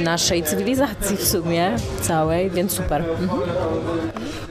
naszej 0.00 0.42
cywilizacji 0.42 1.16
w 1.16 1.28
sumie 1.28 1.76
całej, 2.00 2.50
więc 2.50 2.72
super. 2.72 3.04
Mhm. 3.20 3.40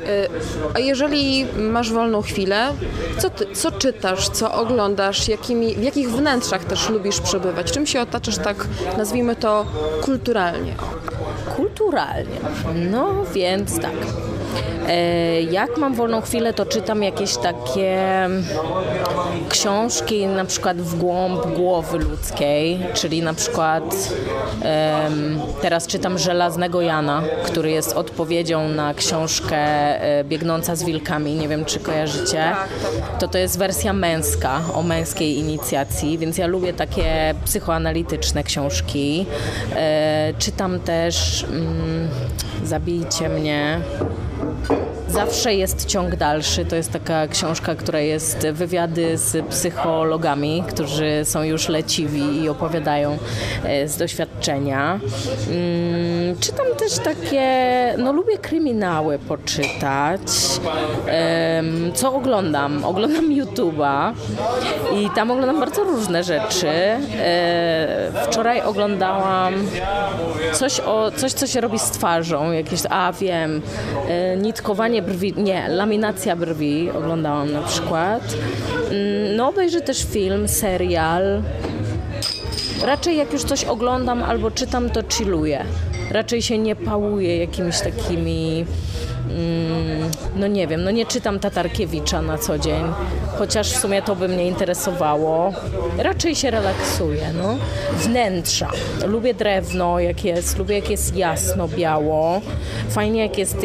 Y, 0.07 0.29
A 0.73 0.79
jeżeli 0.79 1.45
masz 1.57 1.91
wolną 1.91 2.21
chwilę, 2.21 2.73
co, 3.17 3.29
ty, 3.29 3.45
co 3.55 3.71
czytasz, 3.71 4.29
co 4.29 4.53
oglądasz, 4.53 5.27
jakimi, 5.27 5.75
w 5.75 5.83
jakich 5.83 6.11
wnętrzach 6.11 6.65
też 6.65 6.89
lubisz 6.89 7.19
przebywać? 7.21 7.71
Czym 7.71 7.87
się 7.87 8.01
otaczasz 8.01 8.37
tak, 8.37 8.67
nazwijmy 8.97 9.35
to, 9.35 9.65
kulturalnie? 10.01 10.73
Kulturalnie. 11.55 12.37
No 12.91 13.07
więc 13.33 13.79
tak. 13.79 13.93
E, 14.87 15.41
Jak 15.41 15.77
mam 15.77 15.95
wolną 15.95 16.21
chwilę, 16.21 16.53
to 16.53 16.65
czytam 16.65 17.03
jakieś 17.03 17.37
takie 17.37 17.97
książki, 19.49 20.27
na 20.27 20.45
przykład 20.45 20.77
w 20.77 20.97
głąb 20.97 21.45
głowy 21.45 21.97
ludzkiej, 21.97 22.79
czyli 22.93 23.21
na 23.21 23.33
przykład 23.33 23.83
teraz 25.61 25.87
czytam 25.87 26.17
Żelaznego 26.17 26.81
Jana, 26.81 27.23
który 27.43 27.71
jest 27.71 27.93
odpowiedzią 27.93 28.67
na 28.67 28.93
książkę 28.93 29.57
e, 29.57 30.23
Biegnąca 30.23 30.75
z 30.75 30.83
wilkami, 30.83 31.35
nie 31.35 31.47
wiem 31.47 31.65
czy 31.65 31.79
kojarzycie. 31.79 32.43
To 33.19 33.27
to 33.27 33.37
jest 33.37 33.57
wersja 33.59 33.93
męska, 33.93 34.61
o 34.73 34.83
męskiej 34.83 35.37
inicjacji, 35.37 36.17
więc 36.17 36.37
ja 36.37 36.47
lubię 36.47 36.73
takie 36.73 37.35
psychoanalityczne 37.45 38.43
książki. 38.43 39.25
E, 39.75 40.33
czytam 40.39 40.79
też 40.79 41.43
mm, 41.43 42.07
Zabijcie 42.63 43.29
mnie. 43.29 43.79
Zawsze 45.09 45.53
jest 45.53 45.85
ciąg 45.85 46.15
dalszy. 46.15 46.65
To 46.65 46.75
jest 46.75 46.91
taka 46.91 47.27
książka, 47.27 47.75
która 47.75 47.99
jest 47.99 48.47
wywiady 48.47 49.17
z 49.17 49.45
psychologami, 49.49 50.63
którzy 50.67 51.21
są 51.23 51.43
już 51.43 51.69
leciwi 51.69 52.43
i 52.43 52.49
opowiadają 52.49 53.17
e, 53.63 53.87
z 53.87 53.97
doświadczenia. 53.97 54.99
Mm, 55.49 56.37
Czytam 56.39 56.65
też 56.77 56.97
takie, 56.99 57.47
no 57.97 58.13
lubię 58.13 58.37
kryminały 58.37 59.19
poczytać. 59.19 60.21
Co 61.93 62.13
oglądam? 62.13 62.85
Oglądam 62.85 63.29
YouTube'a 63.29 64.13
i 64.95 65.09
tam 65.15 65.31
oglądam 65.31 65.59
bardzo 65.59 65.83
różne 65.83 66.23
rzeczy. 66.23 66.67
E, 66.69 68.11
Wczoraj 68.27 68.61
oglądałam 68.61 69.53
coś, 70.53 70.79
o, 70.79 71.11
coś 71.11 71.33
co 71.33 71.47
się 71.47 71.61
robi 71.61 71.79
z 71.79 71.83
twarzą, 71.91 72.51
jakieś, 72.51 72.79
a 72.89 73.13
wiem, 73.13 73.61
e, 74.09 74.35
nitkowanie 74.57 75.01
brwi, 75.01 75.33
nie, 75.37 75.67
laminacja 75.69 76.35
brwi 76.35 76.89
oglądałam 76.91 77.51
na 77.53 77.61
przykład. 77.61 78.21
Mm, 78.91 79.35
No 79.35 79.49
obejrzę 79.49 79.81
też 79.81 80.03
film, 80.05 80.47
serial. 80.47 81.41
Raczej 82.85 83.17
jak 83.17 83.33
już 83.33 83.43
coś 83.43 83.63
oglądam 83.63 84.23
albo 84.23 84.51
czytam, 84.51 84.89
to 84.89 85.01
chilluję. 85.09 85.63
Raczej 86.11 86.41
się 86.41 86.57
nie 86.57 86.75
pałuję 86.75 87.37
jakimiś 87.37 87.79
takimi 87.79 88.65
no 90.35 90.47
nie 90.47 90.67
wiem, 90.67 90.83
no 90.83 90.91
nie 90.91 91.05
czytam 91.05 91.39
Tatarkiewicza 91.39 92.21
na 92.21 92.37
co 92.37 92.59
dzień, 92.59 92.83
chociaż 93.37 93.71
w 93.71 93.77
sumie 93.77 94.01
to 94.01 94.15
by 94.15 94.27
mnie 94.27 94.47
interesowało. 94.47 95.53
Raczej 95.97 96.35
się 96.35 96.51
relaksuję, 96.51 97.33
no. 97.41 97.57
Wnętrza. 97.97 98.71
Lubię 99.07 99.33
drewno, 99.33 99.99
jak 99.99 100.25
jest, 100.25 100.57
lubię 100.57 100.75
jak 100.75 100.89
jest 100.89 101.15
jasno, 101.15 101.67
biało. 101.67 102.41
Fajnie 102.89 103.21
jak 103.21 103.37
jest 103.37 103.57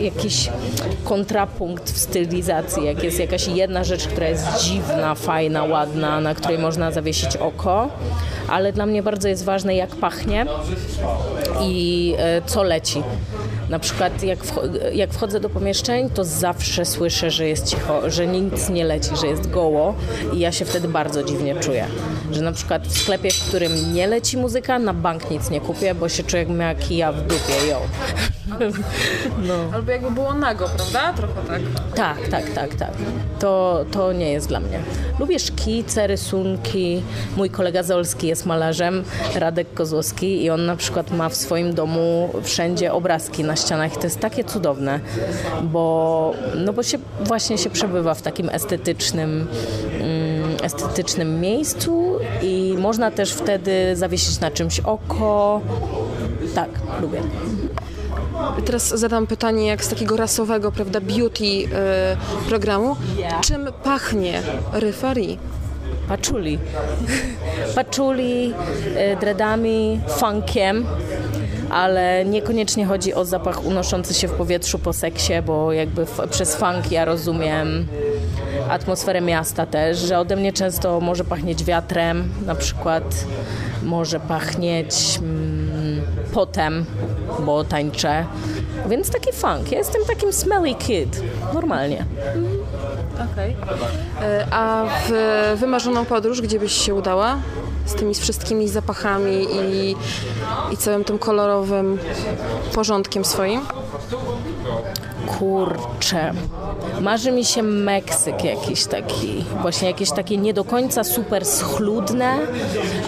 jakiś 0.00 0.50
kontrapunkt 1.04 1.90
w 1.90 1.98
stylizacji, 1.98 2.84
jak 2.84 3.02
jest 3.02 3.18
jakaś 3.18 3.48
jedna 3.48 3.84
rzecz, 3.84 4.06
która 4.06 4.28
jest 4.28 4.46
dziwna, 4.62 5.14
fajna, 5.14 5.64
ładna, 5.64 6.20
na 6.20 6.34
której 6.34 6.58
można 6.58 6.90
zawiesić 6.90 7.36
oko, 7.36 7.88
ale 8.48 8.72
dla 8.72 8.86
mnie 8.86 9.02
bardzo 9.02 9.28
jest 9.28 9.44
ważne 9.44 9.74
jak 9.74 9.90
pachnie 9.90 10.46
i 11.62 12.14
e, 12.18 12.42
co 12.46 12.62
leci. 12.62 13.02
Na 13.70 13.78
przykład 13.78 14.22
jak, 14.22 14.38
jak 14.92 15.12
wchodzę 15.12 15.40
do 15.40 15.50
pomieszczeń, 15.50 16.10
to 16.10 16.24
zawsze 16.24 16.84
słyszę, 16.84 17.30
że 17.30 17.48
jest 17.48 17.66
cicho, 17.66 18.10
że 18.10 18.26
nic 18.26 18.68
nie 18.68 18.84
leci, 18.84 19.10
że 19.20 19.26
jest 19.26 19.50
goło 19.50 19.94
i 20.32 20.38
ja 20.38 20.52
się 20.52 20.64
wtedy 20.64 20.88
bardzo 20.88 21.22
dziwnie 21.22 21.54
czuję. 21.54 21.86
Że 22.32 22.42
na 22.42 22.52
przykład 22.52 22.88
w 22.88 22.98
sklepie, 22.98 23.30
w 23.30 23.48
którym 23.48 23.94
nie 23.94 24.06
leci 24.06 24.36
muzyka, 24.36 24.78
na 24.78 24.94
bank 24.94 25.30
nic 25.30 25.50
nie 25.50 25.60
kupię, 25.60 25.94
bo 25.94 26.08
się 26.08 26.22
czuję 26.22 26.42
jak 26.42 26.52
miała 26.52 26.74
kija 26.74 27.12
w 27.12 27.22
dupie, 27.22 27.66
ją. 27.68 27.78
Albo 29.74 29.92
jakby 29.92 30.10
było 30.10 30.34
nago, 30.34 30.68
prawda? 30.76 31.12
Trochę 31.12 31.42
tak. 31.48 31.62
Tak, 31.94 32.28
tak, 32.28 32.50
tak, 32.50 32.74
tak. 32.74 32.90
To, 33.38 33.84
to 33.90 34.12
nie 34.12 34.32
jest 34.32 34.48
dla 34.48 34.60
mnie. 34.60 34.80
Lubię 35.18 35.38
szkice, 35.38 36.06
rysunki. 36.06 37.02
Mój 37.36 37.50
kolega 37.50 37.82
Zolski 37.82 38.26
jest 38.26 38.46
malarzem, 38.46 39.04
Radek 39.34 39.74
Kozłowski 39.74 40.44
i 40.44 40.50
on 40.50 40.66
na 40.66 40.76
przykład 40.76 41.10
ma 41.10 41.28
w 41.28 41.36
swoim 41.36 41.74
domu 41.74 42.30
wszędzie 42.42 42.92
obrazki 42.92 43.44
na 43.44 43.56
ścianach. 43.56 43.94
I 43.94 43.96
to 43.96 44.04
jest 44.04 44.20
takie 44.20 44.44
cudowne, 44.44 45.00
bo, 45.62 46.34
no 46.56 46.72
bo 46.72 46.82
się 46.82 46.98
właśnie 47.24 47.58
się 47.58 47.70
przebywa 47.70 48.14
w 48.14 48.22
takim 48.22 48.48
estetycznym, 48.48 49.46
mm, 50.00 50.56
estetycznym 50.62 51.40
miejscu 51.40 52.18
i 52.42 52.74
można 52.78 53.10
też 53.10 53.32
wtedy 53.32 53.96
zawiesić 53.96 54.40
na 54.40 54.50
czymś 54.50 54.80
oko. 54.80 55.60
Tak, 56.54 56.70
lubię. 57.02 57.20
Teraz 58.66 58.88
zadam 58.88 59.26
pytanie 59.26 59.66
jak 59.66 59.84
z 59.84 59.88
takiego 59.88 60.16
rasowego, 60.16 60.72
prawda, 60.72 61.00
beauty 61.00 61.44
y, 61.44 61.68
programu. 62.48 62.96
Czym 63.40 63.68
pachnie 63.84 64.42
Ryfari? 64.72 65.38
Paczuli. 66.08 66.58
Paczuli, 67.74 68.54
y, 69.12 69.16
dreadami, 69.20 70.00
funkiem, 70.08 70.86
ale 71.70 72.24
niekoniecznie 72.24 72.86
chodzi 72.86 73.14
o 73.14 73.24
zapach 73.24 73.64
unoszący 73.64 74.14
się 74.14 74.28
w 74.28 74.32
powietrzu 74.32 74.78
po 74.78 74.92
seksie, 74.92 75.32
bo 75.46 75.72
jakby 75.72 76.06
przez 76.30 76.56
funk 76.56 76.92
ja 76.92 77.04
rozumiem 77.04 77.86
atmosferę 78.68 79.20
miasta 79.20 79.66
też, 79.66 79.98
że 79.98 80.18
ode 80.18 80.36
mnie 80.36 80.52
często 80.52 81.00
może 81.00 81.24
pachnieć 81.24 81.64
wiatrem, 81.64 82.28
na 82.46 82.54
przykład 82.54 83.24
może 83.82 84.20
pachnieć 84.20 85.18
mm, 85.18 86.00
potem, 86.34 86.84
bo 87.40 87.64
tańczę. 87.64 88.24
Więc 88.88 89.10
taki 89.10 89.32
funk. 89.32 89.72
Ja 89.72 89.78
jestem 89.78 90.04
takim 90.04 90.32
smelly 90.32 90.74
kid. 90.74 91.22
Normalnie. 91.54 92.04
Okej. 93.32 93.50
Y, 93.50 93.56
A 94.50 94.84
w 95.08 95.12
wymarzoną 95.60 96.04
podróż, 96.04 96.40
gdzie 96.42 96.58
byś 96.60 96.72
się 96.72 96.94
udała? 96.94 97.38
Z 97.86 97.94
tymi 97.94 98.14
wszystkimi 98.14 98.68
zapachami 98.68 99.46
i, 99.52 99.96
i 100.72 100.76
całym 100.76 101.04
tym 101.04 101.18
kolorowym 101.18 101.98
porządkiem 102.74 103.24
swoim? 103.24 103.60
Kurczę. 105.38 106.32
Marzy 107.00 107.32
mi 107.32 107.44
się 107.44 107.62
Meksyk 107.62 108.44
jakiś 108.44 108.86
taki, 108.86 109.44
właśnie 109.62 109.88
jakieś 109.88 110.10
takie 110.10 110.36
nie 110.36 110.54
do 110.54 110.64
końca 110.64 111.04
super 111.04 111.46
schludne, 111.46 112.38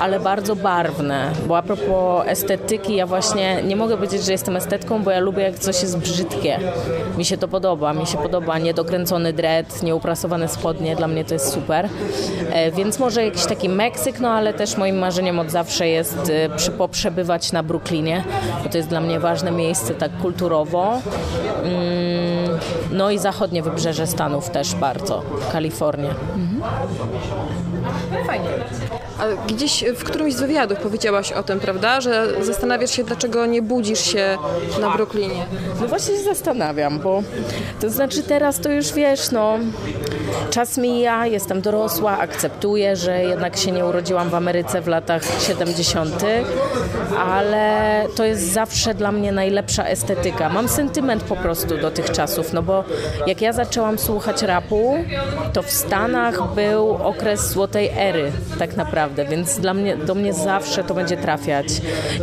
ale 0.01 0.21
bardzo 0.21 0.57
barwne. 0.57 1.33
Bo 1.47 1.57
a 1.57 1.63
propos 1.63 2.27
estetyki, 2.27 2.97
ja 2.97 3.07
właśnie 3.07 3.63
nie 3.63 3.77
mogę 3.77 3.97
powiedzieć, 3.97 4.25
że 4.25 4.33
jestem 4.33 4.57
estetką, 4.57 5.03
bo 5.03 5.11
ja 5.11 5.21
lubię 5.21 5.43
jak 5.43 5.59
coś 5.59 5.83
jest 5.83 5.99
brzydkie. 5.99 6.59
Mi 7.19 7.25
się 7.25 7.37
to 7.37 7.49
podoba, 7.49 7.93
mi 7.93 8.07
się 8.07 8.19
podoba 8.19 8.59
niedokręcony 8.59 9.33
dread, 9.33 9.83
nieuprasowane 9.83 10.49
spodnie, 10.49 10.97
dla 10.97 11.09
mnie 11.09 11.25
to 11.25 11.35
jest 11.35 11.53
super. 11.53 11.89
E, 12.53 12.73
więc 12.73 12.99
może 12.99 13.25
jakiś 13.25 13.47
taki 13.47 13.69
Meksyk, 13.69 14.21
no 14.21 14.31
ale 14.31 14.55
też 14.55 14.77
moim 14.77 14.99
marzeniem 14.99 15.39
od 15.39 15.51
zawsze 15.51 15.89
jest 15.89 16.33
e, 16.69 16.71
poprzebywać 16.71 17.53
na 17.53 17.63
Brooklynie, 17.63 18.25
bo 18.65 18.69
to 18.69 18.77
jest 18.77 18.89
dla 18.89 19.01
mnie 19.01 19.21
ważne 19.21 19.51
miejsce 19.51 19.95
tak 19.95 20.19
kulturowo. 20.19 20.99
Mm, 21.65 22.59
no 22.91 23.11
i 23.11 23.19
zachodnie 23.19 23.63
wybrzeże 23.63 24.07
Stanów 24.07 24.51
też 24.51 24.75
bardzo, 24.75 25.23
Kalifornia. 25.53 26.15
Fajnie. 28.27 28.49
A 29.23 29.53
gdzieś 29.53 29.85
w 29.97 30.05
którymś 30.05 30.35
z 30.35 30.41
wywiadów 30.41 30.79
powiedziałaś 30.79 31.33
o 31.33 31.43
tym, 31.43 31.61
prawda? 31.61 32.01
Że 32.01 32.45
zastanawiasz 32.45 32.91
się, 32.91 33.05
dlaczego 33.05 33.47
nie 33.47 33.63
budzisz 33.63 34.01
się 34.01 34.39
na 34.81 34.91
Brooklynie. 34.91 35.47
No 35.81 35.87
właśnie 35.87 36.17
się 36.17 36.23
zastanawiam, 36.23 36.99
bo 36.99 37.23
to 37.81 37.91
znaczy 37.91 38.23
teraz 38.23 38.61
to 38.61 38.71
już 38.71 38.93
wiesz, 38.93 39.31
no 39.31 39.59
czas 40.51 40.79
mija, 40.79 41.27
jestem 41.27 41.61
dorosła, 41.61 42.19
akceptuję, 42.19 42.97
że 42.97 43.23
jednak 43.23 43.57
się 43.57 43.73
nie 43.73 43.87
urodziłam 43.87 44.31
w 44.31 44.35
Ameryce 44.35 44.81
w 44.81 44.89
latach 44.89 45.23
70., 45.47 46.25
ale 47.19 48.05
to 48.17 48.25
jest 48.25 48.53
zawsze 48.53 48.95
dla 48.95 49.13
mnie 49.13 49.33
najlepsza 49.33 49.85
estetyka. 49.85 50.49
Mam 50.49 50.69
sentyment 50.69 51.23
po 51.23 51.37
prostu 51.37 51.79
do 51.79 51.91
tych 51.91 52.11
czasów, 52.11 52.53
no 52.53 52.63
bo 52.63 52.85
jak 53.27 53.41
ja 53.41 53.53
zaczęłam 53.53 53.99
słuchać 53.99 54.43
rapu, 54.43 54.95
to 55.53 55.63
w 55.63 55.71
Stanach 55.71 56.55
był 56.55 56.95
okres 56.95 57.53
złotej 57.53 57.91
ery 57.97 58.33
tak 58.59 58.77
naprawdę, 58.77 59.25
więc 59.25 59.59
dla 59.59 59.75
mnie, 59.75 59.97
do 59.97 60.15
mnie 60.15 60.33
zawsze 60.33 60.85
to 60.85 60.95
będzie 60.95 61.17
trafiać. 61.17 61.67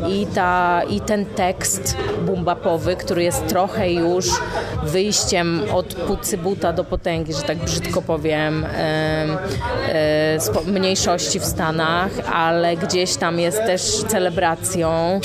I, 0.09 0.27
ta, 0.35 0.81
i 0.89 1.01
ten 1.01 1.25
tekst 1.25 1.97
bumbapowy, 2.25 2.95
który 2.95 3.23
jest 3.23 3.47
trochę 3.47 3.93
już 3.93 4.25
wyjściem 4.83 5.61
od 5.73 5.93
pucybuta 5.95 6.73
do 6.73 6.83
potęgi, 6.83 7.33
że 7.33 7.41
tak 7.41 7.57
brzydko 7.57 7.98
powiem, 8.01 8.65
e, 8.65 10.37
mniejszości 10.65 11.39
w 11.39 11.45
Stanach, 11.45 12.11
ale 12.33 12.77
gdzieś 12.77 13.15
tam 13.15 13.39
jest 13.39 13.57
też 13.57 13.81
celebracją 14.07 15.19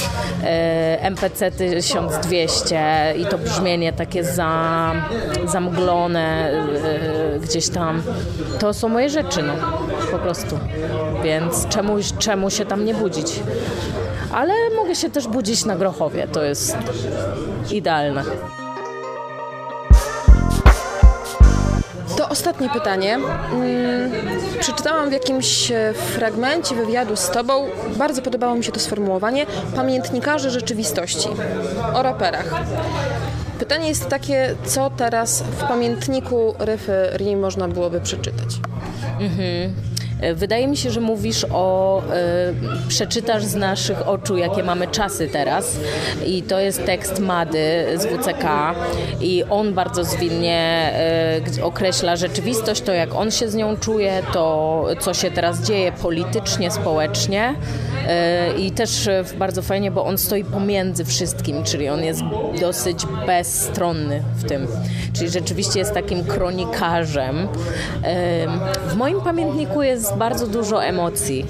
e, 0.45 0.99
MPC 1.01 1.51
1200 1.51 3.15
i 3.19 3.27
to 3.27 3.39
brzmienie 3.39 3.93
takie 3.93 4.25
za, 4.25 4.93
zamglone 5.47 6.51
e, 6.51 7.39
gdzieś 7.41 7.69
tam. 7.69 8.03
To 8.59 8.75
są 8.75 8.89
moje 8.89 9.11
rzeczy, 9.11 9.43
no, 9.43 9.53
po 10.11 10.19
prostu. 10.19 10.59
Więc 11.25 11.69
czemu, 11.69 11.97
czemu 12.19 12.51
się 12.51 12.65
tam 12.65 12.85
nie 12.85 12.95
budzić? 12.95 13.41
Ale 14.33 14.53
mogę 14.77 14.95
się 14.95 15.11
też 15.11 15.29
budzić 15.29 15.65
na 15.65 15.77
Grochowie, 15.77 16.29
to 16.33 16.45
jest 16.45 16.77
idealne. 17.71 18.23
To 22.25 22.31
ostatnie 22.31 22.69
pytanie. 22.69 23.15
Mm, 23.15 24.11
przeczytałam 24.61 25.09
w 25.09 25.13
jakimś 25.13 25.71
e, 25.71 25.95
fragmencie 25.95 26.75
wywiadu 26.75 27.17
z 27.17 27.31
Tobą, 27.31 27.67
bardzo 27.97 28.23
podobało 28.23 28.55
mi 28.55 28.65
się 28.65 28.73
to 28.73 28.81
sformułowanie, 28.81 29.47
pamiętnikarze 29.77 30.51
rzeczywistości 30.51 31.29
o 31.95 32.03
raperach. 32.03 32.55
Pytanie 33.59 33.89
jest 33.89 34.09
takie, 34.09 34.55
co 34.65 34.91
teraz 34.91 35.43
w 35.43 35.65
pamiętniku 35.69 36.55
Referee 36.59 37.37
można 37.37 37.69
byłoby 37.69 38.01
przeczytać? 38.01 38.61
Wydaje 40.35 40.69
mi 40.69 40.77
się, 40.77 40.91
że 40.91 41.01
mówisz 41.01 41.47
o, 41.53 42.03
e, 42.03 42.53
przeczytasz 42.89 43.45
z 43.45 43.55
naszych 43.55 44.09
oczu, 44.09 44.37
jakie 44.37 44.63
mamy 44.63 44.87
czasy 44.89 45.29
teraz. 45.29 45.77
I 46.27 46.43
to 46.43 46.61
jest 46.61 46.85
tekst 46.87 47.19
Mady 47.19 47.87
z 47.95 48.07
WCK 48.07 48.75
i 49.21 49.45
on 49.51 49.75
bardzo 49.75 50.05
zwinnie 50.05 50.93
e, 51.59 51.65
określa 51.65 52.17
rzeczywistość, 52.17 52.83
to 52.83 52.93
jak 52.93 53.15
on 53.15 53.31
się 53.31 53.49
z 53.49 53.55
nią 53.55 53.77
czuje, 53.77 54.23
to 54.33 54.87
co 55.01 55.15
się 55.15 55.31
teraz 55.31 55.63
dzieje 55.63 55.93
politycznie, 55.93 56.71
społecznie. 56.71 57.49
e, 57.49 57.94
i 58.59 58.71
też 58.73 59.07
e, 59.07 59.25
bardzo 59.39 59.63
fajnie, 59.63 59.91
bo 59.91 60.05
on 60.05 60.19
stoi 60.19 60.45
pomiędzy 60.45 61.05
wszystkim, 61.05 61.65
czyli 61.65 61.89
on 61.89 62.05
jest 62.05 62.21
dosyć 62.61 63.07
bezstronny 63.27 64.23
w 64.37 64.45
tym, 64.45 64.67
czyli 65.13 65.31
rzeczywiście 65.31 65.79
jest 65.79 65.95
takim 65.95 66.25
kronikarzem. 66.25 67.49
Em, 68.03 68.51
W 68.89 68.97
moim 68.97 69.21
pamiętniku 69.21 69.83
jest 69.83 70.15
bardzo 70.17 70.47
dużo 70.47 70.85
emocji. 70.85 71.47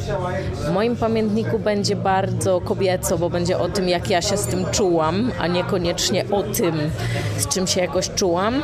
W 0.69 0.71
moim 0.73 0.97
pamiętniku 0.97 1.59
będzie 1.59 1.97
bardzo 1.97 2.61
kobieco, 2.61 3.19
bo 3.19 3.31
będzie 3.31 3.59
o 3.59 3.69
tym, 3.69 3.89
jak 3.89 4.11
ja 4.11 4.23
się 4.23 4.37
z 4.37 4.47
tym 4.47 4.65
czułam, 4.71 5.33
a 5.39 5.47
niekoniecznie 5.47 6.25
o 6.31 6.43
tym, 6.43 6.75
z 7.39 7.49
czym 7.49 7.67
się 7.67 7.81
jakoś 7.81 8.11
czułam. 8.11 8.63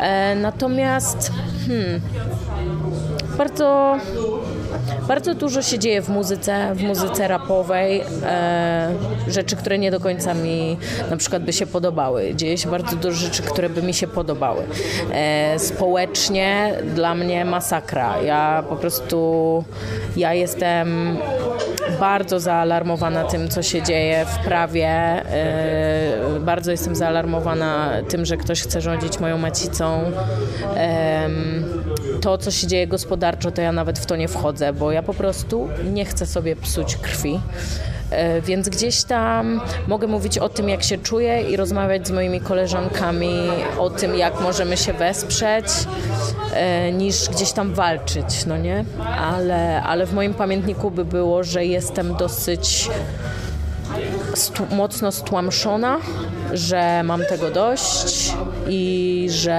E, 0.00 0.34
Natomiast 0.34 1.32
hmm, 1.68 2.00
bardzo 3.38 3.96
bardzo 5.08 5.34
dużo 5.34 5.62
się 5.62 5.78
dzieje 5.78 6.02
w 6.02 6.08
muzyce, 6.08 6.74
w 6.74 6.82
muzyce 6.82 7.28
rapowej, 7.28 8.02
e, 8.24 8.92
rzeczy, 9.28 9.56
które 9.56 9.78
nie 9.78 9.90
do 9.90 10.00
końca 10.00 10.34
mi 10.34 10.76
na 11.10 11.16
przykład 11.16 11.42
by 11.42 11.52
się 11.52 11.66
podobały. 11.66 12.34
Dzieje 12.34 12.58
się 12.58 12.70
bardzo 12.70 12.96
dużo 12.96 13.16
rzeczy, 13.16 13.42
które 13.42 13.68
by 13.68 13.82
mi 13.82 13.94
się 13.94 14.06
podobały. 14.06 14.62
E, 15.12 15.58
społecznie 15.58 16.74
dla 16.94 17.14
mnie 17.14 17.44
masakra. 17.44 18.22
Ja 18.22 18.64
po 18.68 18.76
prostu, 18.76 19.64
ja 20.16 20.34
jestem 20.34 21.18
bardzo 22.00 22.40
zaalarmowana 22.40 23.24
tym, 23.24 23.48
co 23.48 23.62
się 23.62 23.82
dzieje 23.82 24.26
w 24.26 24.44
prawie. 24.44 24.86
E, 24.86 26.40
bardzo 26.40 26.70
jestem 26.70 26.96
zaalarmowana 26.96 27.90
tym, 28.08 28.24
że 28.24 28.36
ktoś 28.36 28.62
chce 28.62 28.80
rządzić 28.80 29.20
moją 29.20 29.38
macicą. 29.38 30.02
To, 32.22 32.38
co 32.38 32.50
się 32.50 32.66
dzieje 32.66 32.86
gospodarczo, 32.86 33.50
to 33.50 33.62
ja 33.62 33.72
nawet 33.72 33.98
w 33.98 34.06
to 34.06 34.16
nie 34.16 34.28
wchodzę, 34.28 34.72
bo 34.72 34.92
ja 34.92 35.02
po 35.02 35.14
prostu 35.14 35.68
nie 35.92 36.04
chcę 36.04 36.26
sobie 36.26 36.56
psuć 36.56 36.96
krwi. 36.96 37.40
E, 38.10 38.40
Więc 38.40 38.68
gdzieś 38.68 39.04
tam 39.04 39.60
mogę 39.88 40.06
mówić 40.06 40.38
o 40.38 40.48
tym, 40.48 40.68
jak 40.68 40.82
się 40.82 40.98
czuję 40.98 41.42
i 41.50 41.56
rozmawiać 41.56 42.08
z 42.08 42.10
moimi 42.10 42.40
koleżankami 42.40 43.36
o 43.78 43.90
tym, 43.90 44.16
jak 44.16 44.40
możemy 44.40 44.76
się 44.76 44.92
wesprzeć, 44.92 45.66
e, 46.54 46.92
niż 46.92 47.28
gdzieś 47.28 47.52
tam 47.52 47.74
walczyć, 47.74 48.46
no 48.46 48.56
nie? 48.56 48.84
Ale, 49.20 49.82
ale 49.82 50.06
w 50.06 50.14
moim 50.14 50.34
pamiętniku 50.34 50.90
by 50.90 51.04
było, 51.04 51.44
że 51.44 51.64
jestem 51.64 52.16
dosyć 52.16 52.88
stu, 54.34 54.66
mocno 54.70 55.12
stłamszona, 55.12 55.98
że 56.52 57.02
mam 57.04 57.24
tego 57.24 57.50
dość 57.50 58.32
i 58.68 59.26
że 59.30 59.58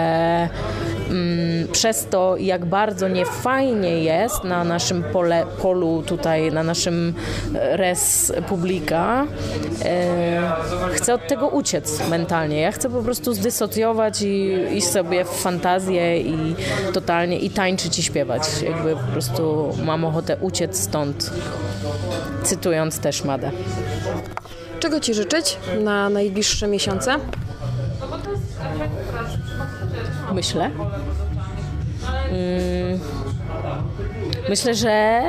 mm, 1.10 1.53
przez 1.74 2.08
to, 2.10 2.38
jak 2.38 2.66
bardzo 2.66 3.08
niefajnie 3.08 4.04
jest 4.04 4.44
na 4.44 4.64
naszym 4.64 5.04
pole, 5.04 5.46
polu 5.62 6.04
tutaj, 6.06 6.52
na 6.52 6.64
naszym 6.64 7.14
e, 7.56 7.78
res 7.78 8.34
publika, 8.48 9.28
e, 9.86 10.52
chcę 10.94 11.14
od 11.14 11.28
tego 11.28 11.48
uciec 11.48 12.10
mentalnie. 12.10 12.62
Ja 12.62 12.72
chcę 12.72 12.90
po 12.90 13.02
prostu 13.02 13.34
zdysocjować 13.34 14.22
i 14.22 14.58
iść 14.72 14.88
sobie 14.88 15.26
w 15.26 15.30
fantazję 15.30 16.22
i 16.22 16.56
totalnie 16.94 17.40
i 17.40 17.50
tańczyć 17.50 18.00
i 18.00 18.04
śpiewać. 18.04 18.42
Jakby 18.62 18.96
po 18.96 19.12
prostu 19.12 19.74
mam 19.86 20.06
ochotę 20.06 20.38
uciec 20.42 20.80
stąd, 20.80 21.32
cytując 22.44 23.00
też 23.00 23.24
Madę. 23.24 23.52
Czego 24.80 25.00
Ci 25.00 25.14
życzyć 25.14 25.58
na 25.84 26.10
najbliższe 26.10 26.68
miesiące? 26.68 27.16
Myślę. 30.34 30.72
Mm, 32.30 33.00
Myślę, 34.50 34.76
że 34.76 35.22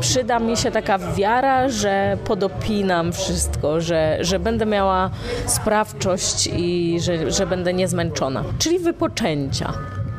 przyda 0.00 0.38
mi 0.38 0.56
się 0.56 0.70
taka 0.70 0.98
wiara, 0.98 1.68
że 1.68 2.18
podopinam 2.24 3.12
wszystko, 3.12 3.80
że, 3.80 4.18
że 4.20 4.38
będę 4.38 4.66
miała 4.66 5.10
sprawczość 5.46 6.46
i 6.46 6.98
że, 7.00 7.30
że 7.30 7.46
będę 7.46 7.72
niezmęczona. 7.72 8.44
Czyli 8.58 8.78
wypoczęcia. 8.78 9.72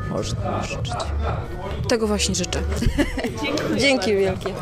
Można 0.09 0.63
życzyć. 0.63 0.93
Tego 1.89 2.07
właśnie 2.07 2.35
życzę. 2.35 2.59
Dzięki 3.77 4.15
wielkie. 4.15 4.53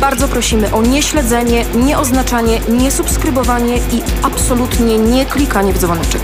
Bardzo 0.00 0.28
prosimy 0.28 0.74
o 0.74 0.82
nieśledzenie, 0.82 1.64
nieoznaczanie, 1.74 2.60
niesubskrybowanie 2.68 3.76
i 3.76 4.02
absolutnie 4.22 4.98
nie 4.98 5.26
klikanie 5.26 5.72
w 5.72 5.78
dzwoneczek. 5.78 6.22